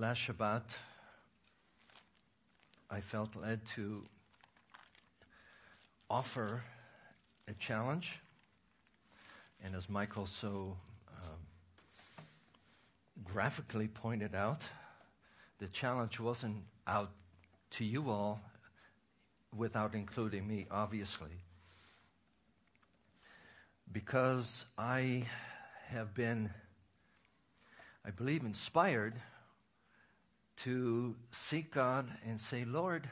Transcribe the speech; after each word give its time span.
last 0.00 0.28
Shabbat, 0.28 0.62
I 2.88 3.00
felt 3.00 3.34
led 3.34 3.60
to 3.74 4.04
offer 6.08 6.62
a 7.48 7.52
challenge. 7.54 8.20
And 9.64 9.74
as 9.74 9.90
Michael 9.90 10.26
so 10.26 10.76
um, 11.10 12.24
graphically 13.24 13.88
pointed 13.88 14.36
out, 14.36 14.62
the 15.58 15.66
challenge 15.66 16.20
wasn't 16.20 16.62
out 16.86 17.10
to 17.72 17.84
you 17.84 18.08
all 18.08 18.40
without 19.56 19.94
including 19.94 20.46
me, 20.46 20.66
obviously. 20.70 21.42
Because 23.90 24.64
I 24.78 25.24
have 25.88 26.14
been, 26.14 26.50
I 28.06 28.10
believe, 28.10 28.44
inspired 28.44 29.14
to 30.64 31.14
seek 31.30 31.72
God 31.72 32.10
and 32.26 32.40
say, 32.40 32.64
Lord, 32.64 33.08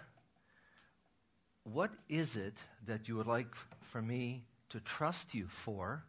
what 1.64 1.90
is 2.08 2.36
it 2.36 2.54
that 2.86 3.08
you 3.08 3.16
would 3.16 3.26
like 3.26 3.54
for 3.80 4.02
me 4.02 4.44
to 4.70 4.80
trust 4.80 5.34
you 5.34 5.46
for 5.46 6.04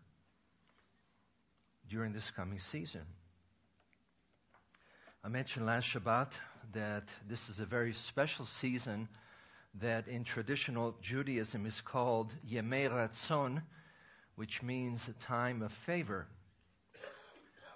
during 1.90 2.14
this 2.14 2.32
coming 2.32 2.60
season? 2.60 3.02
I 5.24 5.30
mentioned 5.30 5.66
last 5.66 5.88
Shabbat 5.88 6.34
that 6.74 7.10
this 7.28 7.50
is 7.50 7.60
a 7.60 7.66
very 7.66 7.94
special 7.94 8.46
season 8.46 9.08
that 9.76 10.08
in 10.08 10.24
traditional 10.24 10.96
Judaism 11.02 11.66
is 11.66 11.82
called 11.82 12.34
Yemei 12.50 12.90
Ratzon, 12.90 13.62
which 14.36 14.64
means 14.64 15.08
a 15.08 15.14
time 15.14 15.62
of 15.62 15.72
favor. 15.72 16.28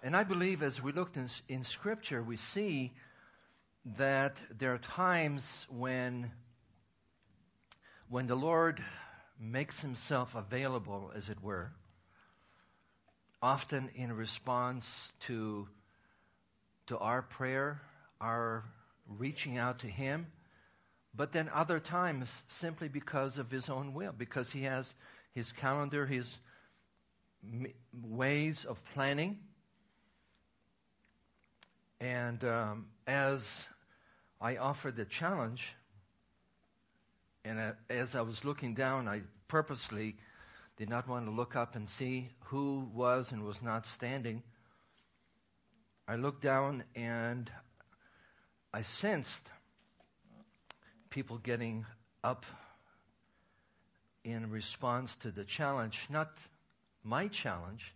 And 0.03 0.15
I 0.15 0.23
believe 0.23 0.63
as 0.63 0.81
we 0.81 0.91
looked 0.91 1.17
in, 1.17 1.27
in 1.47 1.63
Scripture, 1.63 2.23
we 2.23 2.37
see 2.37 2.91
that 3.97 4.41
there 4.57 4.73
are 4.73 4.77
times 4.77 5.65
when, 5.69 6.31
when 8.09 8.27
the 8.27 8.35
Lord 8.35 8.83
makes 9.39 9.81
himself 9.81 10.35
available, 10.35 11.11
as 11.15 11.29
it 11.29 11.41
were, 11.41 11.71
often 13.41 13.89
in 13.95 14.13
response 14.13 15.11
to, 15.21 15.67
to 16.87 16.97
our 16.99 17.23
prayer, 17.23 17.81
our 18.19 18.63
reaching 19.07 19.57
out 19.57 19.79
to 19.79 19.87
him, 19.87 20.27
but 21.15 21.31
then 21.31 21.49
other 21.53 21.79
times 21.79 22.43
simply 22.47 22.87
because 22.87 23.37
of 23.37 23.49
his 23.49 23.67
own 23.67 23.93
will, 23.93 24.13
because 24.13 24.51
he 24.51 24.63
has 24.63 24.93
his 25.33 25.51
calendar, 25.51 26.05
his 26.05 26.37
ways 27.93 28.65
of 28.65 28.83
planning. 28.93 29.39
And 32.01 32.43
um, 32.43 32.87
as 33.05 33.67
I 34.41 34.57
offered 34.57 34.95
the 34.95 35.05
challenge, 35.05 35.75
and 37.45 37.75
as 37.91 38.15
I 38.15 38.21
was 38.21 38.43
looking 38.43 38.73
down, 38.73 39.07
I 39.07 39.21
purposely 39.47 40.15
did 40.77 40.89
not 40.89 41.07
want 41.07 41.27
to 41.27 41.31
look 41.31 41.55
up 41.55 41.75
and 41.75 41.87
see 41.87 42.29
who 42.45 42.89
was 42.91 43.31
and 43.31 43.43
was 43.43 43.61
not 43.61 43.85
standing. 43.85 44.41
I 46.07 46.15
looked 46.15 46.41
down 46.41 46.83
and 46.95 47.51
I 48.73 48.81
sensed 48.81 49.51
people 51.11 51.37
getting 51.37 51.85
up 52.23 52.47
in 54.23 54.49
response 54.49 55.15
to 55.17 55.29
the 55.29 55.45
challenge, 55.45 56.07
not 56.09 56.31
my 57.03 57.27
challenge, 57.27 57.93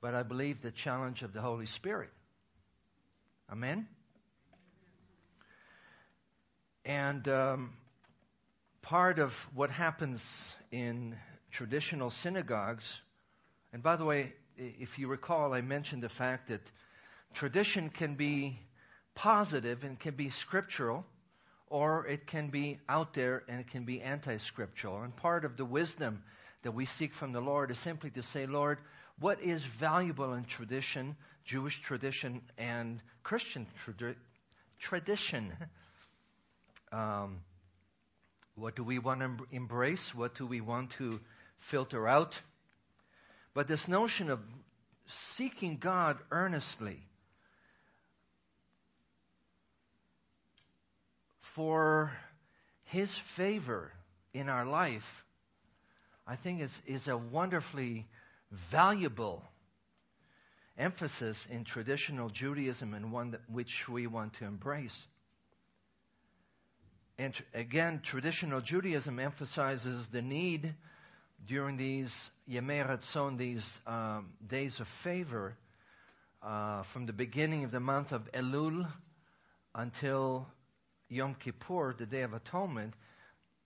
but 0.00 0.14
I 0.14 0.22
believe 0.22 0.62
the 0.62 0.70
challenge 0.70 1.22
of 1.22 1.32
the 1.32 1.40
Holy 1.40 1.66
Spirit. 1.66 2.10
Amen? 3.52 3.86
And 6.86 7.28
um, 7.28 7.74
part 8.80 9.18
of 9.18 9.46
what 9.54 9.68
happens 9.70 10.54
in 10.70 11.14
traditional 11.50 12.08
synagogues, 12.08 13.02
and 13.74 13.82
by 13.82 13.96
the 13.96 14.06
way, 14.06 14.32
if 14.56 14.98
you 14.98 15.06
recall, 15.06 15.52
I 15.52 15.60
mentioned 15.60 16.02
the 16.02 16.08
fact 16.08 16.48
that 16.48 16.62
tradition 17.34 17.90
can 17.90 18.14
be 18.14 18.58
positive 19.14 19.84
and 19.84 20.00
can 20.00 20.14
be 20.14 20.30
scriptural, 20.30 21.04
or 21.66 22.06
it 22.06 22.26
can 22.26 22.48
be 22.48 22.78
out 22.88 23.12
there 23.12 23.42
and 23.48 23.60
it 23.60 23.68
can 23.68 23.84
be 23.84 24.00
anti 24.00 24.38
scriptural. 24.38 25.02
And 25.02 25.14
part 25.14 25.44
of 25.44 25.58
the 25.58 25.66
wisdom 25.66 26.22
that 26.62 26.72
we 26.72 26.86
seek 26.86 27.12
from 27.12 27.32
the 27.32 27.42
Lord 27.42 27.70
is 27.70 27.78
simply 27.78 28.08
to 28.12 28.22
say, 28.22 28.46
Lord, 28.46 28.78
what 29.18 29.42
is 29.42 29.62
valuable 29.62 30.32
in 30.32 30.44
tradition, 30.44 31.16
Jewish 31.44 31.80
tradition, 31.80 32.42
and 32.58 33.00
Christian 33.22 33.66
tradi- 33.84 34.16
tradition? 34.78 35.52
Um, 36.92 37.40
what 38.54 38.76
do 38.76 38.84
we 38.84 38.98
want 38.98 39.20
to 39.20 39.46
embrace? 39.50 40.14
What 40.14 40.34
do 40.34 40.46
we 40.46 40.60
want 40.60 40.90
to 40.90 41.20
filter 41.56 42.06
out? 42.06 42.38
But 43.54 43.66
this 43.66 43.88
notion 43.88 44.28
of 44.30 44.40
seeking 45.06 45.78
God 45.78 46.18
earnestly 46.30 47.00
for 51.38 52.12
His 52.84 53.16
favor 53.16 53.92
in 54.34 54.48
our 54.48 54.64
life, 54.64 55.24
I 56.26 56.36
think 56.36 56.60
is, 56.60 56.80
is 56.86 57.08
a 57.08 57.16
wonderfully 57.16 58.06
valuable 58.50 59.42
emphasis 60.78 61.46
in 61.50 61.64
traditional 61.64 62.28
Judaism 62.28 62.94
and 62.94 63.12
one 63.12 63.32
that, 63.32 63.40
which 63.48 63.88
we 63.88 64.06
want 64.06 64.34
to 64.34 64.44
embrace. 64.44 65.06
And 67.18 67.34
tr- 67.34 67.42
again, 67.54 68.00
traditional 68.02 68.60
Judaism 68.60 69.18
emphasizes 69.18 70.08
the 70.08 70.22
need 70.22 70.74
during 71.46 71.76
these 71.76 72.30
Yemei 72.48 72.86
Ratzon, 72.86 73.36
these 73.36 73.80
um, 73.86 74.32
days 74.46 74.80
of 74.80 74.88
favor, 74.88 75.56
uh, 76.42 76.82
from 76.82 77.06
the 77.06 77.12
beginning 77.12 77.64
of 77.64 77.70
the 77.70 77.80
month 77.80 78.12
of 78.12 78.30
Elul 78.32 78.86
until 79.74 80.48
Yom 81.08 81.34
Kippur, 81.34 81.94
the 81.96 82.06
Day 82.06 82.22
of 82.22 82.32
Atonement, 82.32 82.94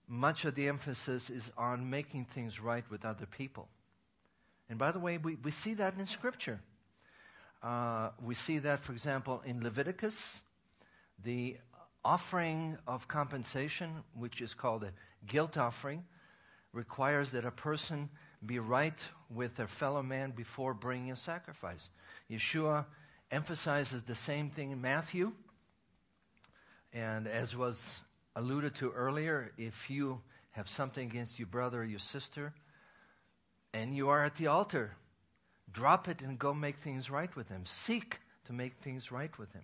much 0.07 0.45
of 0.45 0.55
the 0.55 0.67
emphasis 0.67 1.29
is 1.29 1.51
on 1.57 1.89
making 1.89 2.25
things 2.25 2.59
right 2.59 2.83
with 2.89 3.03
other 3.05 3.25
people. 3.25 3.67
And 4.69 4.77
by 4.77 4.91
the 4.91 4.99
way, 4.99 5.17
we, 5.17 5.35
we 5.35 5.51
see 5.51 5.73
that 5.75 5.95
in 5.97 6.05
Scripture. 6.05 6.59
Uh, 7.63 8.09
we 8.23 8.35
see 8.35 8.59
that, 8.59 8.79
for 8.79 8.91
example, 8.91 9.41
in 9.45 9.63
Leviticus, 9.63 10.41
the 11.23 11.57
offering 12.05 12.77
of 12.87 13.07
compensation, 13.07 13.91
which 14.13 14.41
is 14.41 14.53
called 14.53 14.83
a 14.83 14.91
guilt 15.25 15.57
offering, 15.57 16.03
requires 16.71 17.31
that 17.31 17.45
a 17.45 17.51
person 17.51 18.09
be 18.45 18.59
right 18.59 19.03
with 19.29 19.55
their 19.55 19.67
fellow 19.67 20.03
man 20.03 20.31
before 20.31 20.73
bringing 20.73 21.11
a 21.11 21.15
sacrifice. 21.15 21.89
Yeshua 22.29 22.85
emphasizes 23.31 24.03
the 24.03 24.15
same 24.15 24.49
thing 24.49 24.71
in 24.71 24.79
Matthew. 24.79 25.33
And 26.93 27.27
as 27.27 27.55
was 27.55 27.99
alluded 28.35 28.75
to 28.75 28.91
earlier, 28.91 29.51
if 29.57 29.89
you 29.89 30.21
have 30.51 30.69
something 30.69 31.09
against 31.09 31.39
your 31.39 31.47
brother 31.47 31.81
or 31.81 31.85
your 31.85 31.99
sister, 31.99 32.53
and 33.73 33.95
you 33.95 34.09
are 34.09 34.23
at 34.23 34.35
the 34.35 34.47
altar, 34.47 34.95
drop 35.71 36.07
it 36.07 36.21
and 36.21 36.39
go 36.39 36.53
make 36.53 36.77
things 36.77 37.09
right 37.09 37.33
with 37.35 37.49
him. 37.49 37.65
Seek 37.65 38.19
to 38.45 38.53
make 38.53 38.77
things 38.77 39.11
right 39.11 39.37
with 39.37 39.51
him. 39.53 39.63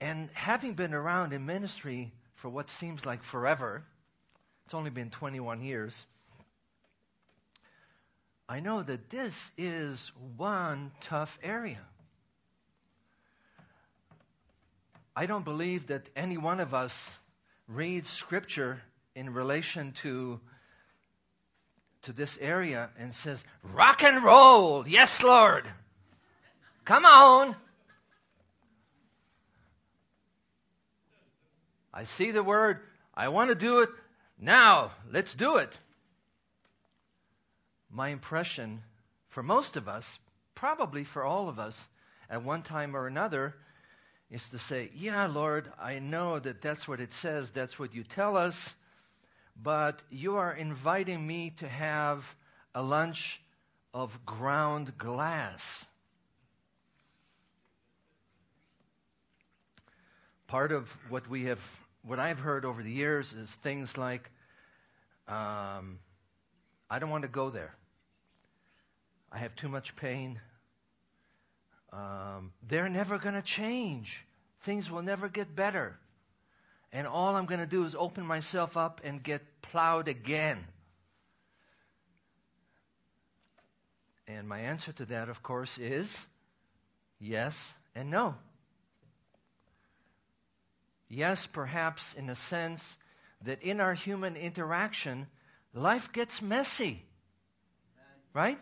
And 0.00 0.30
having 0.32 0.74
been 0.74 0.94
around 0.94 1.32
in 1.32 1.44
ministry 1.44 2.12
for 2.34 2.48
what 2.48 2.70
seems 2.70 3.04
like 3.04 3.22
forever, 3.22 3.82
it's 4.64 4.74
only 4.74 4.90
been 4.90 5.10
21 5.10 5.60
years, 5.60 6.06
I 8.48 8.60
know 8.60 8.82
that 8.82 9.10
this 9.10 9.50
is 9.58 10.12
one 10.36 10.92
tough 11.00 11.38
area. 11.42 11.80
I 15.14 15.26
don't 15.26 15.44
believe 15.44 15.88
that 15.88 16.08
any 16.14 16.38
one 16.38 16.60
of 16.60 16.72
us 16.72 17.16
reads 17.66 18.08
scripture 18.08 18.80
in 19.14 19.34
relation 19.34 19.92
to 19.92 20.40
to 22.02 22.12
this 22.12 22.38
area 22.40 22.90
and 22.98 23.14
says, 23.14 23.42
Rock 23.62 24.02
and 24.02 24.22
roll, 24.22 24.86
yes, 24.86 25.22
Lord. 25.22 25.64
Come 26.84 27.04
on. 27.04 27.56
I 31.92 32.04
see 32.04 32.30
the 32.30 32.42
word. 32.42 32.80
I 33.14 33.28
want 33.28 33.48
to 33.50 33.54
do 33.54 33.80
it. 33.80 33.90
Now, 34.38 34.92
let's 35.10 35.34
do 35.34 35.56
it. 35.56 35.78
My 37.90 38.10
impression 38.10 38.82
for 39.28 39.42
most 39.42 39.76
of 39.76 39.88
us, 39.88 40.18
probably 40.54 41.04
for 41.04 41.24
all 41.24 41.48
of 41.48 41.58
us, 41.58 41.88
at 42.30 42.42
one 42.42 42.62
time 42.62 42.94
or 42.94 43.06
another, 43.06 43.56
is 44.30 44.48
to 44.50 44.58
say, 44.58 44.90
Yeah, 44.94 45.26
Lord, 45.26 45.72
I 45.80 45.98
know 45.98 46.38
that 46.38 46.60
that's 46.60 46.86
what 46.86 47.00
it 47.00 47.12
says, 47.12 47.50
that's 47.50 47.78
what 47.78 47.94
you 47.94 48.04
tell 48.04 48.36
us, 48.36 48.74
but 49.62 50.02
you 50.10 50.36
are 50.36 50.52
inviting 50.52 51.26
me 51.26 51.50
to 51.56 51.68
have 51.68 52.36
a 52.74 52.82
lunch 52.82 53.40
of 53.92 54.24
ground 54.24 54.96
glass. 54.96 55.84
Part 60.46 60.72
of 60.72 60.96
what 61.10 61.28
we 61.28 61.44
have, 61.44 61.60
what 62.02 62.18
I've 62.18 62.38
heard 62.38 62.64
over 62.64 62.82
the 62.82 62.90
years 62.90 63.32
is 63.32 63.50
things 63.50 63.98
like, 63.98 64.30
um, 65.26 65.98
I 66.88 66.98
don't 66.98 67.10
want 67.10 67.22
to 67.22 67.28
go 67.28 67.50
there. 67.50 67.74
I 69.30 69.38
have 69.38 69.54
too 69.56 69.68
much 69.68 69.94
pain. 69.96 70.40
Um, 71.92 72.52
they're 72.66 72.88
never 72.88 73.18
going 73.18 73.34
to 73.34 73.42
change. 73.42 74.24
Things 74.60 74.90
will 74.90 75.02
never 75.02 75.28
get 75.28 75.54
better. 75.54 75.98
And 76.92 77.06
all 77.06 77.36
I'm 77.36 77.46
going 77.46 77.60
to 77.60 77.66
do 77.66 77.84
is 77.84 77.94
open 77.94 78.24
myself 78.24 78.76
up 78.76 79.00
and 79.04 79.22
get 79.22 79.42
plowed 79.62 80.08
again. 80.08 80.64
And 84.26 84.48
my 84.48 84.60
answer 84.60 84.92
to 84.92 85.06
that, 85.06 85.28
of 85.28 85.42
course, 85.42 85.78
is 85.78 86.26
yes 87.18 87.72
and 87.94 88.10
no. 88.10 88.34
Yes, 91.08 91.46
perhaps 91.46 92.12
in 92.14 92.28
a 92.28 92.34
sense 92.34 92.98
that 93.42 93.62
in 93.62 93.80
our 93.80 93.94
human 93.94 94.36
interaction, 94.36 95.26
life 95.72 96.12
gets 96.12 96.42
messy. 96.42 97.04
Right? 98.34 98.58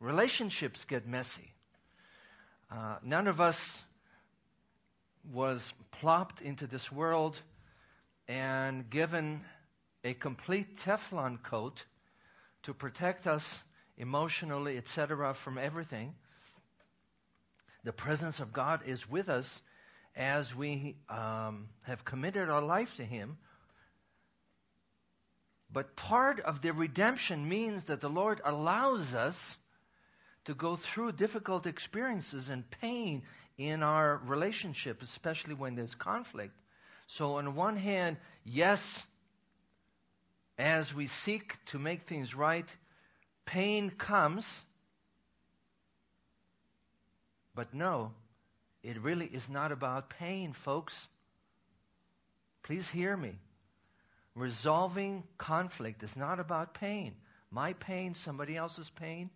Relationships 0.00 0.84
get 0.84 1.06
messy. 1.06 1.52
Uh, 2.70 2.96
none 3.02 3.28
of 3.28 3.40
us 3.40 3.82
was 5.32 5.72
plopped 5.90 6.40
into 6.40 6.66
this 6.66 6.92
world 6.92 7.40
and 8.28 8.88
given 8.90 9.42
a 10.02 10.14
complete 10.14 10.78
Teflon 10.78 11.42
coat 11.42 11.84
to 12.62 12.74
protect 12.74 13.26
us 13.26 13.60
emotionally, 13.96 14.76
etc., 14.76 15.34
from 15.34 15.58
everything. 15.58 16.14
The 17.84 17.92
presence 17.92 18.40
of 18.40 18.52
God 18.52 18.80
is 18.86 19.08
with 19.08 19.28
us 19.28 19.60
as 20.16 20.54
we 20.54 20.96
um, 21.08 21.68
have 21.82 22.04
committed 22.04 22.48
our 22.48 22.62
life 22.62 22.96
to 22.96 23.04
Him. 23.04 23.38
But 25.70 25.96
part 25.96 26.40
of 26.40 26.62
the 26.62 26.72
redemption 26.72 27.48
means 27.48 27.84
that 27.84 28.00
the 28.00 28.08
Lord 28.08 28.40
allows 28.44 29.14
us 29.14 29.58
to 30.44 30.54
go 30.54 30.76
through 30.76 31.12
difficult 31.12 31.66
experiences 31.66 32.48
and 32.48 32.70
pain 32.70 33.22
in 33.58 33.82
our 33.82 34.20
relationship, 34.24 35.02
especially 35.02 35.54
when 35.54 35.74
there's 35.74 35.94
conflict. 35.94 36.54
So, 37.06 37.36
on 37.36 37.54
one 37.54 37.76
hand, 37.76 38.16
yes, 38.44 39.04
as 40.58 40.94
we 40.94 41.06
seek 41.06 41.56
to 41.66 41.78
make 41.78 42.02
things 42.02 42.34
right, 42.34 42.74
pain 43.44 43.90
comes. 43.90 44.62
But 47.54 47.74
no, 47.74 48.12
it 48.82 49.00
really 49.00 49.26
is 49.26 49.48
not 49.48 49.72
about 49.72 50.10
pain, 50.10 50.52
folks. 50.52 51.08
Please 52.62 52.88
hear 52.88 53.16
me. 53.16 53.38
Resolving 54.34 55.22
conflict 55.38 56.02
is 56.02 56.16
not 56.16 56.40
about 56.40 56.74
pain. 56.74 57.14
My 57.50 57.74
pain, 57.74 58.14
somebody 58.14 58.56
else's 58.56 58.90
pain. 58.90 59.30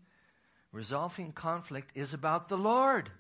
Resolving 0.72 1.32
conflict 1.32 1.92
is 1.94 2.14
about 2.14 2.48
the 2.48 2.58
Lord. 2.58 3.10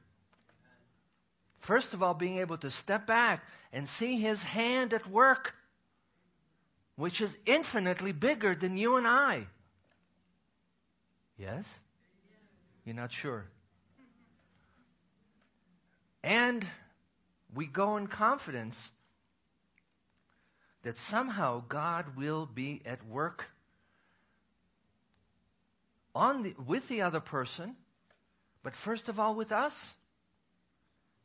First 1.58 1.92
of 1.92 2.02
all, 2.02 2.14
being 2.14 2.38
able 2.38 2.56
to 2.58 2.70
step 2.70 3.06
back 3.06 3.44
and 3.72 3.88
see 3.88 4.18
His 4.20 4.42
hand 4.42 4.94
at 4.94 5.08
work, 5.10 5.54
which 6.96 7.20
is 7.20 7.36
infinitely 7.46 8.12
bigger 8.12 8.54
than 8.54 8.76
you 8.76 8.96
and 8.96 9.06
I. 9.06 9.46
Yes? 11.36 11.78
You're 12.84 12.96
not 12.96 13.12
sure? 13.12 13.46
And 16.22 16.66
we 17.54 17.66
go 17.66 17.96
in 17.96 18.06
confidence 18.06 18.90
that 20.82 20.96
somehow 20.96 21.62
God 21.68 22.16
will 22.16 22.46
be 22.46 22.82
at 22.84 23.06
work 23.06 23.50
on 26.14 26.42
the, 26.42 26.54
with 26.66 26.88
the 26.88 27.02
other 27.02 27.20
person, 27.20 27.76
but 28.62 28.74
first 28.74 29.08
of 29.08 29.20
all 29.20 29.34
with 29.34 29.52
us 29.52 29.94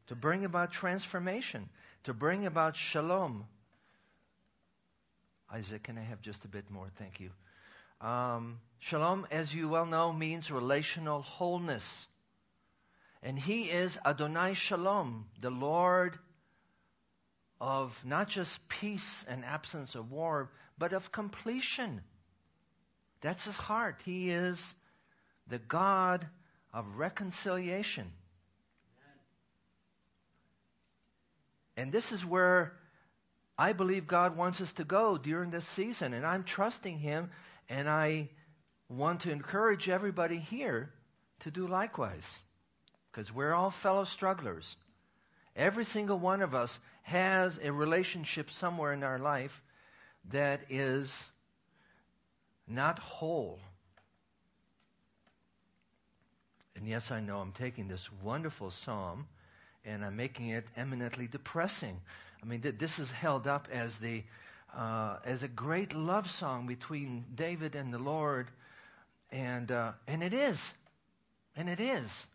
to 0.08 0.16
bring 0.16 0.46
about 0.46 0.72
transformation, 0.72 1.70
to 2.04 2.14
bring 2.14 2.46
about 2.46 2.76
shalom. 2.76 3.46
Isaac, 5.52 5.84
can 5.84 5.98
I 5.98 6.02
have 6.04 6.22
just 6.22 6.46
a 6.46 6.48
bit 6.48 6.70
more? 6.70 6.88
Thank 6.98 7.20
you. 7.20 7.30
Um, 8.02 8.60
shalom, 8.80 9.28
as 9.32 9.54
you 9.54 9.70
well 9.70 9.86
know, 9.86 10.12
means 10.12 10.52
relational 10.52 11.22
wholeness. 11.22 12.08
And 13.22 13.40
he 13.40 13.64
is 13.64 13.98
Adonai 14.06 14.54
Shalom, 14.54 15.28
the 15.40 15.50
Lord 15.50 16.20
of 17.62 18.04
not 18.06 18.28
just 18.28 18.68
peace 18.68 19.24
and 19.30 19.46
absence 19.46 19.96
of 19.96 20.12
war, 20.12 20.52
but 20.78 20.92
of 20.92 21.14
completion. 21.14 22.02
That's 23.22 23.46
his 23.46 23.56
heart. 23.56 24.02
He 24.04 24.32
is 24.32 24.76
the 25.48 25.60
God 25.60 26.28
of 26.74 26.98
reconciliation. 26.98 28.12
And 31.78 31.92
this 31.92 32.12
is 32.12 32.26
where 32.26 32.74
I 33.58 33.74
believe 33.74 34.08
God 34.08 34.38
wants 34.38 34.62
us 34.62 34.74
to 34.74 34.84
go 34.84 35.18
during 35.18 35.52
this 35.52 35.68
season. 35.68 36.14
And 36.14 36.26
I'm 36.26 36.44
trusting 36.44 37.00
Him, 37.00 37.30
and 37.70 37.90
I 37.90 38.30
want 38.90 39.22
to 39.22 39.32
encourage 39.32 39.90
everybody 39.90 40.38
here 40.38 40.92
to 41.40 41.52
do 41.52 41.68
likewise. 41.68 42.40
Because 43.12 43.34
we're 43.34 43.54
all 43.54 43.70
fellow 43.70 44.04
strugglers. 44.04 44.76
Every 45.56 45.86
single 45.86 46.18
one 46.18 46.42
of 46.42 46.56
us 46.56 46.80
has 47.04 47.60
a 47.64 47.72
relationship 47.72 48.50
somewhere 48.50 48.94
in 48.94 49.04
our 49.04 49.20
life 49.20 49.62
that 50.30 50.62
is 50.70 51.26
not 52.68 52.98
whole. 52.98 53.60
And 56.76 56.88
yes, 56.88 57.12
I 57.12 57.20
know 57.20 57.38
I'm 57.38 57.52
taking 57.52 57.88
this 57.88 58.12
wonderful 58.24 58.72
psalm 58.72 59.28
and 59.86 60.04
I'm 60.04 60.16
making 60.16 60.50
it 60.50 60.66
eminently 60.76 61.28
depressing. 61.28 62.00
I 62.42 62.46
mean, 62.46 62.62
th- 62.62 62.78
this 62.78 63.00
is 63.00 63.12
held 63.12 63.48
up 63.48 63.68
as 63.72 64.00
the 64.00 64.24
uh, 64.76 65.18
as 65.24 65.44
a 65.44 65.48
great 65.48 65.94
love 65.94 66.30
song 66.30 66.66
between 66.66 67.26
David 67.36 67.76
and 67.76 67.94
the 67.94 68.00
Lord, 68.00 68.48
and 69.32 69.72
uh, 69.72 69.92
and 70.08 70.24
it 70.24 70.34
is, 70.34 70.74
and 71.56 71.70
it 71.70 71.80
is. 71.80 72.26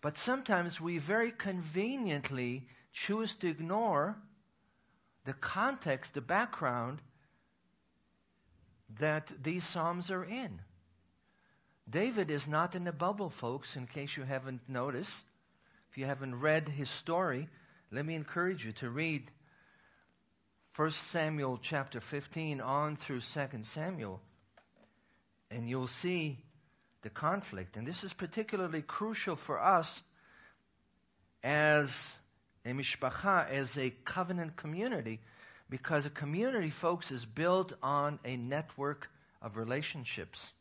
But 0.00 0.16
sometimes 0.16 0.80
we 0.80 0.98
very 0.98 1.30
conveniently 1.30 2.66
choose 2.92 3.34
to 3.36 3.48
ignore 3.48 4.16
the 5.24 5.34
context, 5.34 6.14
the 6.14 6.20
background 6.20 7.00
that 8.98 9.32
these 9.42 9.64
psalms 9.64 10.10
are 10.10 10.24
in. 10.24 10.60
David 11.88 12.30
is 12.30 12.48
not 12.48 12.74
in 12.74 12.86
a 12.86 12.92
bubble, 12.92 13.30
folks, 13.30 13.76
in 13.76 13.86
case 13.86 14.16
you 14.16 14.22
haven't 14.22 14.60
noticed. 14.68 15.24
If 15.90 15.98
you 15.98 16.06
haven't 16.06 16.38
read 16.38 16.68
his 16.68 16.88
story, 16.88 17.48
let 17.90 18.06
me 18.06 18.14
encourage 18.14 18.64
you 18.64 18.70
to 18.74 18.90
read 18.90 19.28
1 20.76 20.90
Samuel 20.92 21.58
chapter 21.60 22.00
15 22.00 22.60
on 22.60 22.94
through 22.94 23.22
2 23.22 23.64
Samuel, 23.64 24.20
and 25.50 25.68
you'll 25.68 25.88
see 25.88 26.38
the 27.02 27.10
conflict. 27.10 27.76
And 27.76 27.84
this 27.84 28.04
is 28.04 28.12
particularly 28.12 28.82
crucial 28.82 29.34
for 29.34 29.60
us 29.60 30.04
as 31.42 32.14
a 32.64 32.70
mishpacha, 32.70 33.50
as 33.50 33.76
a 33.76 33.90
covenant 33.90 34.54
community, 34.54 35.18
because 35.68 36.06
a 36.06 36.10
community, 36.10 36.70
folks, 36.70 37.10
is 37.10 37.24
built 37.24 37.72
on 37.82 38.20
a 38.24 38.36
network 38.36 39.10
of 39.42 39.56
relationships. 39.56 40.52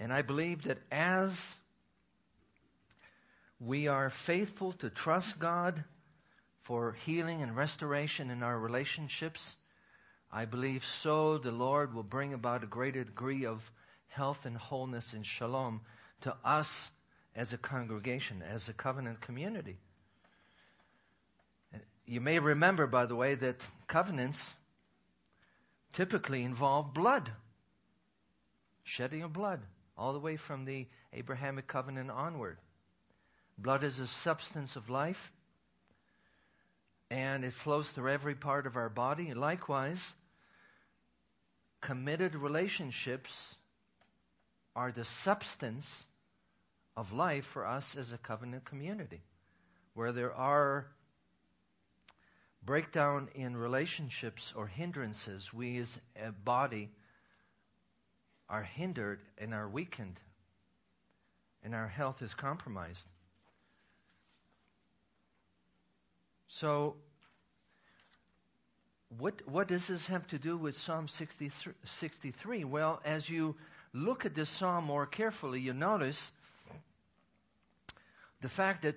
And 0.00 0.12
I 0.12 0.22
believe 0.22 0.64
that 0.64 0.78
as 0.90 1.54
we 3.64 3.88
are 3.88 4.10
faithful 4.10 4.72
to 4.72 4.90
trust 4.90 5.38
God 5.38 5.84
for 6.60 6.92
healing 6.92 7.42
and 7.42 7.56
restoration 7.56 8.30
in 8.30 8.42
our 8.42 8.58
relationships, 8.58 9.56
I 10.30 10.44
believe 10.44 10.84
so 10.84 11.38
the 11.38 11.52
Lord 11.52 11.94
will 11.94 12.02
bring 12.02 12.34
about 12.34 12.62
a 12.62 12.66
greater 12.66 13.04
degree 13.04 13.46
of 13.46 13.70
health 14.08 14.44
and 14.44 14.56
wholeness 14.56 15.14
and 15.14 15.24
shalom 15.24 15.80
to 16.20 16.36
us 16.44 16.90
as 17.34 17.52
a 17.52 17.58
congregation, 17.58 18.42
as 18.42 18.68
a 18.68 18.72
covenant 18.72 19.20
community. 19.20 19.78
You 22.06 22.20
may 22.20 22.38
remember, 22.38 22.86
by 22.86 23.06
the 23.06 23.16
way, 23.16 23.34
that 23.34 23.66
covenants 23.86 24.54
typically 25.92 26.42
involve 26.42 26.92
blood, 26.92 27.30
shedding 28.82 29.22
of 29.22 29.32
blood 29.32 29.60
all 29.96 30.12
the 30.12 30.18
way 30.18 30.36
from 30.36 30.64
the 30.64 30.86
Abrahamic 31.12 31.66
covenant 31.66 32.10
onward. 32.10 32.58
Blood 33.58 33.84
is 33.84 34.00
a 34.00 34.06
substance 34.06 34.76
of 34.76 34.90
life, 34.90 35.32
and 37.10 37.44
it 37.44 37.52
flows 37.52 37.90
through 37.90 38.10
every 38.10 38.34
part 38.34 38.66
of 38.66 38.76
our 38.76 38.88
body. 38.88 39.32
Likewise, 39.34 40.14
committed 41.80 42.34
relationships 42.34 43.56
are 44.74 44.90
the 44.90 45.04
substance 45.04 46.04
of 46.96 47.12
life 47.12 47.44
for 47.44 47.66
us 47.66 47.96
as 47.96 48.12
a 48.12 48.18
covenant 48.18 48.64
community. 48.64 49.22
where 49.94 50.12
there 50.12 50.34
are 50.34 50.86
breakdown 52.64 53.28
in 53.34 53.56
relationships 53.56 54.52
or 54.56 54.66
hindrances, 54.66 55.52
we 55.52 55.78
as 55.78 55.98
a 56.20 56.32
body 56.32 56.90
are 58.48 58.62
hindered 58.62 59.20
and 59.38 59.54
are 59.54 59.68
weakened, 59.68 60.20
and 61.62 61.74
our 61.74 61.88
health 61.88 62.22
is 62.22 62.34
compromised. 62.34 63.06
So, 66.54 66.94
what, 69.18 69.34
what 69.48 69.66
does 69.66 69.88
this 69.88 70.06
have 70.06 70.24
to 70.28 70.38
do 70.38 70.56
with 70.56 70.76
Psalm 70.76 71.08
63, 71.08 71.72
63? 71.82 72.62
Well, 72.62 73.00
as 73.04 73.28
you 73.28 73.56
look 73.92 74.24
at 74.24 74.36
this 74.36 74.50
psalm 74.50 74.84
more 74.84 75.04
carefully, 75.04 75.60
you 75.60 75.72
notice 75.72 76.30
the 78.40 78.48
fact 78.48 78.82
that 78.82 78.94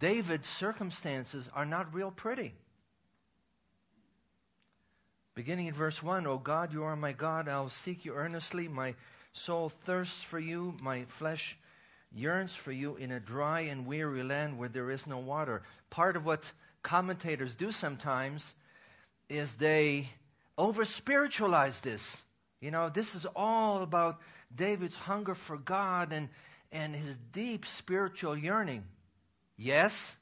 David's 0.00 0.48
circumstances 0.48 1.48
are 1.54 1.64
not 1.64 1.94
real 1.94 2.10
pretty. 2.10 2.52
Beginning 5.36 5.68
in 5.68 5.74
verse 5.74 6.02
1 6.02 6.26
O 6.26 6.36
God, 6.36 6.72
you 6.72 6.82
are 6.82 6.96
my 6.96 7.12
God. 7.12 7.48
I'll 7.48 7.68
seek 7.68 8.04
you 8.04 8.14
earnestly. 8.14 8.66
My 8.66 8.96
soul 9.32 9.68
thirsts 9.68 10.20
for 10.20 10.40
you. 10.40 10.74
My 10.82 11.04
flesh 11.04 11.56
yearns 12.12 12.52
for 12.52 12.72
you 12.72 12.96
in 12.96 13.12
a 13.12 13.20
dry 13.20 13.60
and 13.60 13.86
weary 13.86 14.24
land 14.24 14.58
where 14.58 14.68
there 14.68 14.90
is 14.90 15.06
no 15.06 15.18
water. 15.18 15.62
Part 15.88 16.16
of 16.16 16.24
what 16.26 16.50
commentators 16.82 17.56
do 17.56 17.70
sometimes 17.70 18.54
is 19.28 19.54
they 19.56 20.08
over 20.58 20.84
spiritualize 20.84 21.80
this. 21.80 22.20
You 22.60 22.70
know, 22.70 22.88
this 22.88 23.14
is 23.14 23.26
all 23.34 23.82
about 23.82 24.20
David's 24.54 24.96
hunger 24.96 25.34
for 25.34 25.56
God 25.56 26.12
and, 26.12 26.28
and 26.70 26.94
his 26.94 27.16
deep 27.32 27.66
spiritual 27.66 28.36
yearning. 28.36 28.84
Yes 29.56 30.14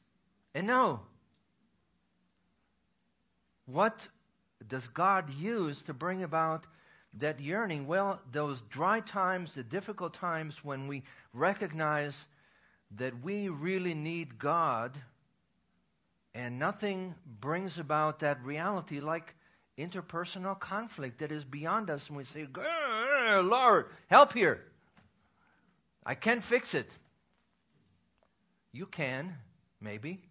and 0.54 0.66
no. 0.66 1.00
What 3.66 4.08
does 4.66 4.88
God 4.88 5.32
use 5.34 5.82
to 5.84 5.94
bring 5.94 6.22
about 6.22 6.66
that 7.14 7.40
yearning? 7.40 7.86
Well, 7.86 8.20
those 8.32 8.62
dry 8.62 9.00
times, 9.00 9.54
the 9.54 9.62
difficult 9.62 10.14
times 10.14 10.64
when 10.64 10.88
we 10.88 11.02
recognize 11.32 12.26
that 12.96 13.22
we 13.22 13.48
really 13.48 13.94
need 13.94 14.38
God 14.38 14.96
and 16.34 16.58
nothing 16.58 17.14
brings 17.40 17.78
about 17.78 18.20
that 18.20 18.42
reality 18.44 19.00
like 19.00 19.34
interpersonal 19.78 20.58
conflict 20.58 21.18
that 21.18 21.32
is 21.32 21.44
beyond 21.44 21.90
us. 21.90 22.08
And 22.08 22.16
we 22.16 22.24
say, 22.24 22.46
Lord, 23.42 23.86
help 24.08 24.32
here. 24.32 24.64
I 26.04 26.14
can't 26.14 26.44
fix 26.44 26.74
it. 26.74 26.92
You 28.72 28.86
can, 28.86 29.36
maybe. 29.80 30.22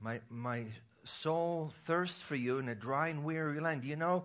My, 0.00 0.20
my 0.28 0.64
soul 1.04 1.72
thirsts 1.84 2.20
for 2.20 2.36
you 2.36 2.58
in 2.58 2.68
a 2.68 2.74
dry 2.74 3.08
and 3.08 3.24
weary 3.24 3.60
land. 3.60 3.84
You 3.84 3.96
know 3.96 4.24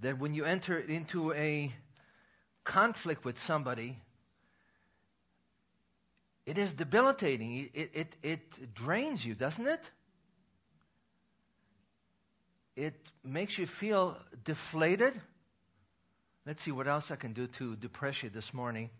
that 0.00 0.18
when 0.18 0.32
you 0.32 0.44
enter 0.44 0.78
into 0.78 1.32
a 1.34 1.72
conflict 2.64 3.24
with 3.24 3.38
somebody, 3.38 3.98
it 6.44 6.58
is 6.58 6.74
debilitating. 6.74 7.70
It, 7.72 7.90
it, 7.94 8.16
it 8.22 8.74
drains 8.74 9.24
you, 9.24 9.34
doesn't 9.34 9.66
it? 9.66 9.90
It 12.74 13.12
makes 13.22 13.58
you 13.58 13.66
feel 13.66 14.16
deflated. 14.44 15.20
Let's 16.46 16.62
see 16.62 16.72
what 16.72 16.88
else 16.88 17.10
I 17.10 17.16
can 17.16 17.32
do 17.32 17.46
to 17.46 17.76
depress 17.76 18.22
you 18.22 18.30
this 18.30 18.52
morning. 18.52 18.90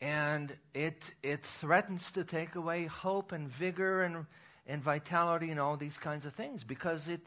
and 0.00 0.56
it, 0.72 1.10
it 1.22 1.42
threatens 1.42 2.10
to 2.12 2.24
take 2.24 2.54
away 2.54 2.86
hope 2.86 3.32
and 3.32 3.48
vigor 3.48 4.04
and, 4.04 4.26
and 4.66 4.82
vitality 4.82 5.50
and 5.50 5.60
all 5.60 5.76
these 5.76 5.98
kinds 5.98 6.24
of 6.24 6.32
things 6.32 6.64
because 6.64 7.08
it, 7.08 7.20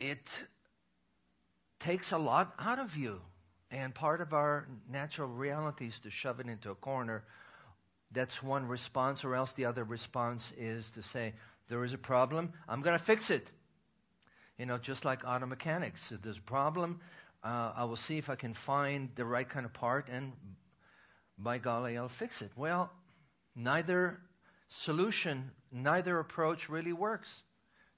it 0.00 0.44
takes 1.78 2.12
a 2.12 2.18
lot 2.18 2.54
out 2.58 2.78
of 2.78 2.96
you. 2.96 3.20
And 3.70 3.94
part 3.94 4.20
of 4.20 4.32
our 4.32 4.66
natural 4.90 5.28
reality 5.28 5.86
is 5.86 6.00
to 6.00 6.10
shove 6.10 6.40
it 6.40 6.46
into 6.46 6.70
a 6.70 6.74
corner. 6.74 7.24
That's 8.12 8.42
one 8.42 8.66
response, 8.66 9.24
or 9.24 9.34
else 9.34 9.52
the 9.52 9.66
other 9.66 9.84
response 9.84 10.52
is 10.56 10.90
to 10.92 11.02
say, 11.02 11.34
There 11.68 11.84
is 11.84 11.92
a 11.92 11.98
problem, 11.98 12.52
I'm 12.68 12.80
going 12.80 12.98
to 12.98 13.04
fix 13.04 13.30
it. 13.30 13.50
You 14.58 14.66
know, 14.66 14.78
just 14.78 15.04
like 15.04 15.20
auto 15.24 15.46
mechanics. 15.46 16.10
If 16.10 16.22
there's 16.22 16.38
a 16.38 16.42
problem, 16.42 17.00
uh, 17.44 17.72
I 17.76 17.84
will 17.84 17.96
see 17.96 18.18
if 18.18 18.30
I 18.30 18.34
can 18.34 18.54
find 18.54 19.10
the 19.14 19.24
right 19.24 19.48
kind 19.48 19.66
of 19.66 19.72
part, 19.72 20.08
and 20.08 20.32
by 21.36 21.58
golly, 21.58 21.96
I'll 21.96 22.08
fix 22.08 22.42
it. 22.42 22.50
Well, 22.56 22.90
neither 23.54 24.18
solution, 24.68 25.50
neither 25.70 26.18
approach 26.18 26.68
really 26.68 26.92
works. 26.92 27.42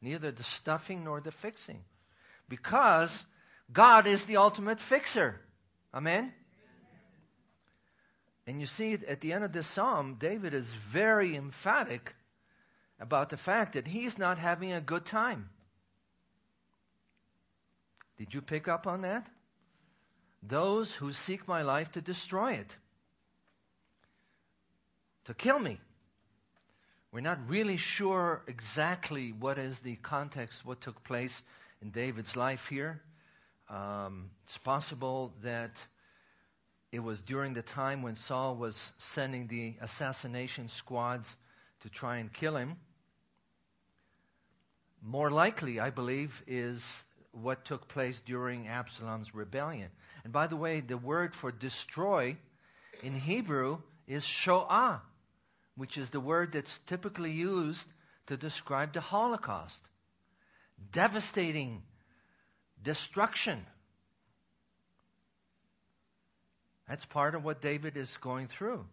Neither 0.03 0.33
the 0.33 0.43
stuffing 0.43 1.05
nor 1.05 1.21
the 1.21 1.33
fixing. 1.33 1.85
Because 2.49 3.25
God 3.73 4.07
is 4.07 4.25
the 4.25 4.37
ultimate 4.37 4.81
fixer. 4.81 5.41
Amen? 5.95 6.33
And 8.47 8.61
you 8.61 8.67
see, 8.67 8.95
at 9.07 9.21
the 9.21 9.33
end 9.33 9.45
of 9.45 9.53
this 9.53 9.67
psalm, 9.67 10.17
David 10.19 10.55
is 10.55 10.67
very 10.75 11.37
emphatic 11.37 12.15
about 12.99 13.31
the 13.31 13.37
fact 13.37 13.75
that 13.75 13.87
he's 13.87 14.19
not 14.19 14.39
having 14.39 14.73
a 14.73 14.81
good 14.81 15.05
time. 15.05 15.51
Did 18.19 18.35
you 18.35 18.43
pick 18.43 18.69
up 18.69 18.87
on 18.87 19.03
that? 19.03 19.27
Those 20.43 20.95
who 20.95 21.13
seek 21.13 21.47
my 21.47 21.63
life 21.63 21.93
to 21.93 22.01
destroy 22.01 22.53
it, 22.53 22.77
to 25.25 25.35
kill 25.35 25.59
me. 25.59 25.79
We're 27.13 27.21
not 27.21 27.49
really 27.49 27.77
sure 27.77 28.43
exactly 28.47 29.33
what 29.33 29.59
is 29.59 29.81
the 29.81 29.97
context, 29.97 30.65
what 30.65 30.81
took 30.81 31.03
place 31.03 31.43
in 31.83 31.91
David's 31.91 32.37
life 32.37 32.69
here. 32.69 33.03
Um, 33.71 34.31
it's 34.45 34.59
possible 34.59 35.33
that 35.43 35.85
it 36.91 36.99
was 36.99 37.21
during 37.21 37.55
the 37.55 37.63
time 37.63 38.03
when 38.03 38.17
Saul 38.17 38.57
was 38.57 38.93
sending 38.99 39.47
the 39.47 39.77
assassination 39.81 40.69
squads 40.69 41.37
to 41.81 41.89
try 41.89 42.17
and 42.17 42.33
kill 42.33 42.57
him. 42.57 42.77
More 45.03 45.31
likely, 45.31 45.79
I 45.79 45.91
believe, 45.91 46.43
is 46.49 47.05
what 47.33 47.65
took 47.65 47.87
place 47.87 48.21
during 48.21 48.67
Absalom's 48.67 49.35
rebellion. 49.35 49.91
And 50.25 50.33
by 50.33 50.49
the 50.49 50.57
way, 50.57 50.81
the 50.81 50.99
word 50.99 51.33
for 51.33 51.53
destroy 51.53 52.37
in 53.05 53.15
Hebrew 53.15 53.79
is 54.09 54.25
shoah, 54.25 55.01
which 55.77 55.97
is 55.97 56.11
the 56.11 56.21
word 56.21 56.53
that's 56.53 56.79
typically 56.87 57.31
used 57.31 57.87
to 58.27 58.37
describe 58.37 58.93
the 58.93 59.01
Holocaust. 59.01 59.85
Devastating 60.91 61.83
destruction. 62.83 63.67
That's 66.89 67.05
part 67.05 67.35
of 67.35 67.45
what 67.45 67.63
David 67.63 67.97
is 67.97 68.17
going 68.17 68.49
through. 68.49 68.85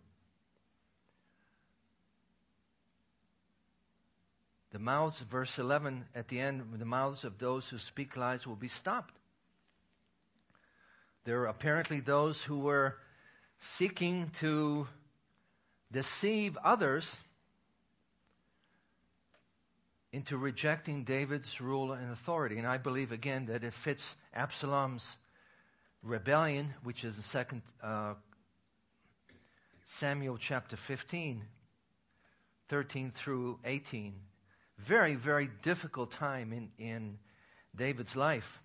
The 4.72 4.80
mouths, 4.80 5.22
verse 5.22 5.58
11, 5.58 6.06
at 6.14 6.28
the 6.28 6.40
end, 6.40 6.64
the 6.78 6.86
mouths 6.86 7.24
of 7.24 7.40
those 7.40 7.70
who 7.70 7.80
speak 7.80 8.16
lies 8.16 8.46
will 8.46 8.56
be 8.56 8.68
stopped. 8.68 9.16
There 11.24 11.42
are 11.42 11.48
apparently 11.48 12.00
those 12.00 12.44
who 12.44 12.60
were 12.60 12.98
seeking 13.60 14.30
to 14.40 14.88
deceive 15.92 16.58
others 16.64 17.18
into 20.18 20.36
rejecting 20.36 21.04
David's 21.04 21.62
rule 21.62 21.92
and 21.94 22.12
authority. 22.12 22.58
And 22.58 22.66
I 22.66 22.80
believe, 22.80 23.12
again, 23.12 23.46
that 23.46 23.64
it 23.64 23.72
fits 23.72 24.16
Absalom's 24.34 25.16
rebellion, 26.02 26.74
which 26.84 27.04
is 27.04 27.18
in 27.18 27.22
second 27.22 27.62
uh, 27.84 28.16
Samuel 29.84 30.40
chapter 30.40 30.76
15, 30.76 31.44
13 32.68 33.12
through 33.12 33.60
18. 33.64 34.16
Very, 34.80 35.14
very 35.14 35.52
difficult 35.62 36.10
time 36.10 36.52
in, 36.52 36.72
in 36.80 37.20
David's 37.76 38.16
life. 38.16 38.60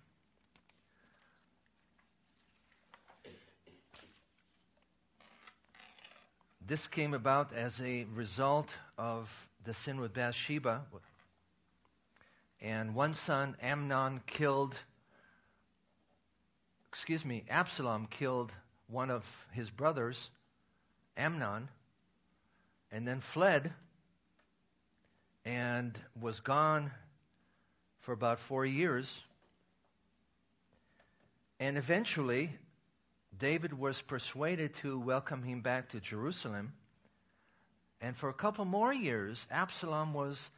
This 6.65 6.87
came 6.87 7.13
about 7.13 7.53
as 7.53 7.79
a 7.79 8.07
result 8.15 8.75
of 8.97 9.49
the 9.65 9.73
sin 9.75 9.99
with 9.99 10.13
Bathsheba, 10.15 10.81
and 12.63 12.95
one 12.95 13.13
son, 13.13 13.57
Amnon, 13.61 14.21
killed, 14.25 14.73
excuse 16.87 17.25
me, 17.25 17.43
Absalom 17.49 18.07
killed 18.07 18.53
one 18.87 19.11
of 19.11 19.47
his 19.51 19.69
brothers, 19.69 20.29
Amnon, 21.17 21.67
and 22.89 23.05
then 23.05 23.19
fled 23.19 23.73
and 25.43 25.99
was 26.19 26.39
gone 26.39 26.89
for 27.99 28.13
about 28.13 28.39
four 28.39 28.65
years. 28.65 29.21
And 31.59 31.77
eventually, 31.77 32.49
David 33.37 33.77
was 33.77 34.01
persuaded 34.01 34.73
to 34.75 34.97
welcome 34.97 35.43
him 35.43 35.61
back 35.61 35.89
to 35.89 35.99
Jerusalem. 35.99 36.71
And 37.99 38.15
for 38.15 38.29
a 38.29 38.33
couple 38.33 38.63
more 38.63 38.93
years, 38.93 39.47
Absalom 39.51 40.13
was 40.13 40.49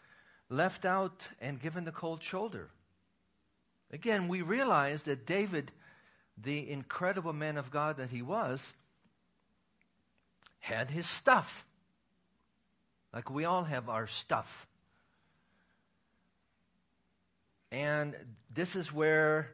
left 0.49 0.85
out 0.85 1.27
and 1.41 1.59
given 1.59 1.85
the 1.85 1.91
cold 1.91 2.23
shoulder. 2.23 2.69
Again, 3.91 4.27
we 4.27 4.41
realize 4.41 5.03
that 5.03 5.25
David, 5.25 5.71
the 6.41 6.69
incredible 6.69 7.33
man 7.33 7.57
of 7.57 7.71
God 7.71 7.97
that 7.97 8.09
he 8.09 8.21
was, 8.21 8.73
had 10.59 10.89
his 10.89 11.07
stuff. 11.07 11.65
Like 13.13 13.29
we 13.29 13.45
all 13.45 13.63
have 13.63 13.89
our 13.89 14.07
stuff. 14.07 14.67
And 17.71 18.15
this 18.53 18.75
is 18.75 18.91
where 18.91 19.51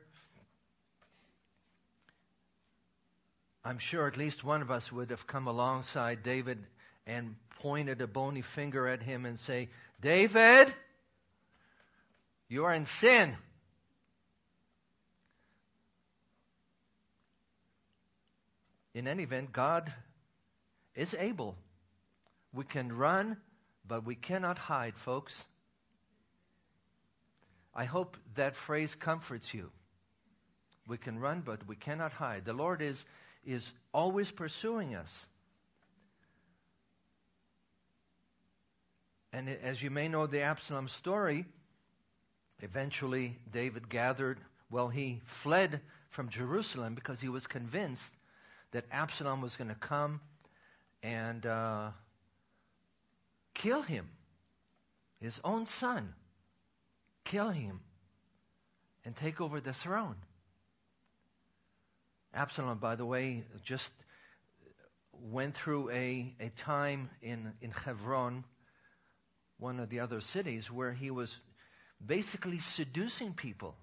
I'm 3.63 3.77
sure 3.77 4.07
at 4.07 4.17
least 4.17 4.43
one 4.43 4.61
of 4.61 4.71
us 4.71 4.91
would 4.91 5.11
have 5.11 5.27
come 5.27 5.47
alongside 5.47 6.23
David 6.23 6.65
and 7.05 7.35
pointed 7.59 8.01
a 8.01 8.07
bony 8.07 8.41
finger 8.41 8.87
at 8.87 9.03
him 9.03 9.25
and 9.25 9.37
say, 9.37 9.69
David, 10.01 10.73
you 12.49 12.65
are 12.65 12.73
in 12.73 12.85
sin. 12.85 13.37
In 18.95 19.07
any 19.07 19.23
event, 19.23 19.53
God 19.53 19.93
is 20.95 21.15
able. 21.17 21.55
We 22.51 22.65
can 22.65 22.91
run, 22.91 23.37
but 23.87 24.03
we 24.03 24.15
cannot 24.15 24.57
hide, 24.57 24.97
folks. 24.97 25.45
I 27.73 27.85
hope 27.85 28.17
that 28.35 28.55
phrase 28.55 28.95
comforts 28.95 29.53
you. 29.53 29.69
We 30.87 30.97
can 30.97 31.19
run, 31.19 31.41
but 31.41 31.65
we 31.67 31.75
cannot 31.75 32.11
hide. 32.11 32.43
The 32.43 32.53
Lord 32.53 32.81
is, 32.81 33.05
is 33.45 33.71
always 33.93 34.31
pursuing 34.31 34.95
us. 34.95 35.25
And 39.33 39.49
as 39.49 39.81
you 39.81 39.89
may 39.89 40.07
know 40.07 40.27
the 40.27 40.41
Absalom 40.41 40.87
story, 40.87 41.45
eventually 42.59 43.37
David 43.51 43.89
gathered, 43.89 44.39
well, 44.69 44.89
he 44.89 45.21
fled 45.25 45.79
from 46.09 46.27
Jerusalem 46.27 46.95
because 46.95 47.21
he 47.21 47.29
was 47.29 47.47
convinced 47.47 48.13
that 48.71 48.85
Absalom 48.91 49.41
was 49.41 49.55
going 49.55 49.69
to 49.69 49.75
come 49.75 50.19
and 51.01 51.45
uh, 51.45 51.91
kill 53.53 53.81
him, 53.81 54.09
his 55.19 55.39
own 55.43 55.65
son, 55.65 56.13
kill 57.23 57.49
him, 57.49 57.79
and 59.05 59.15
take 59.15 59.39
over 59.39 59.61
the 59.61 59.73
throne. 59.73 60.15
Absalom, 62.33 62.77
by 62.77 62.95
the 62.95 63.05
way, 63.05 63.43
just 63.63 63.93
went 65.11 65.55
through 65.55 65.89
a, 65.89 66.33
a 66.39 66.49
time 66.49 67.09
in, 67.21 67.53
in 67.61 67.71
Hebron 67.71 68.43
one 69.61 69.79
of 69.79 69.89
the 69.89 69.99
other 69.99 70.19
cities 70.19 70.71
where 70.71 70.91
he 70.91 71.11
was 71.11 71.39
basically 72.03 72.57
seducing 72.57 73.31
people 73.31 73.75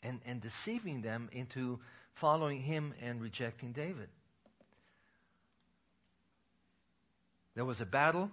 and, 0.00 0.20
and 0.24 0.40
deceiving 0.40 1.02
them 1.02 1.28
into 1.32 1.80
following 2.12 2.60
him 2.60 2.94
and 3.02 3.20
rejecting 3.20 3.72
David. 3.72 4.08
There 7.56 7.64
was 7.64 7.80
a 7.80 7.86
battle. 7.86 8.30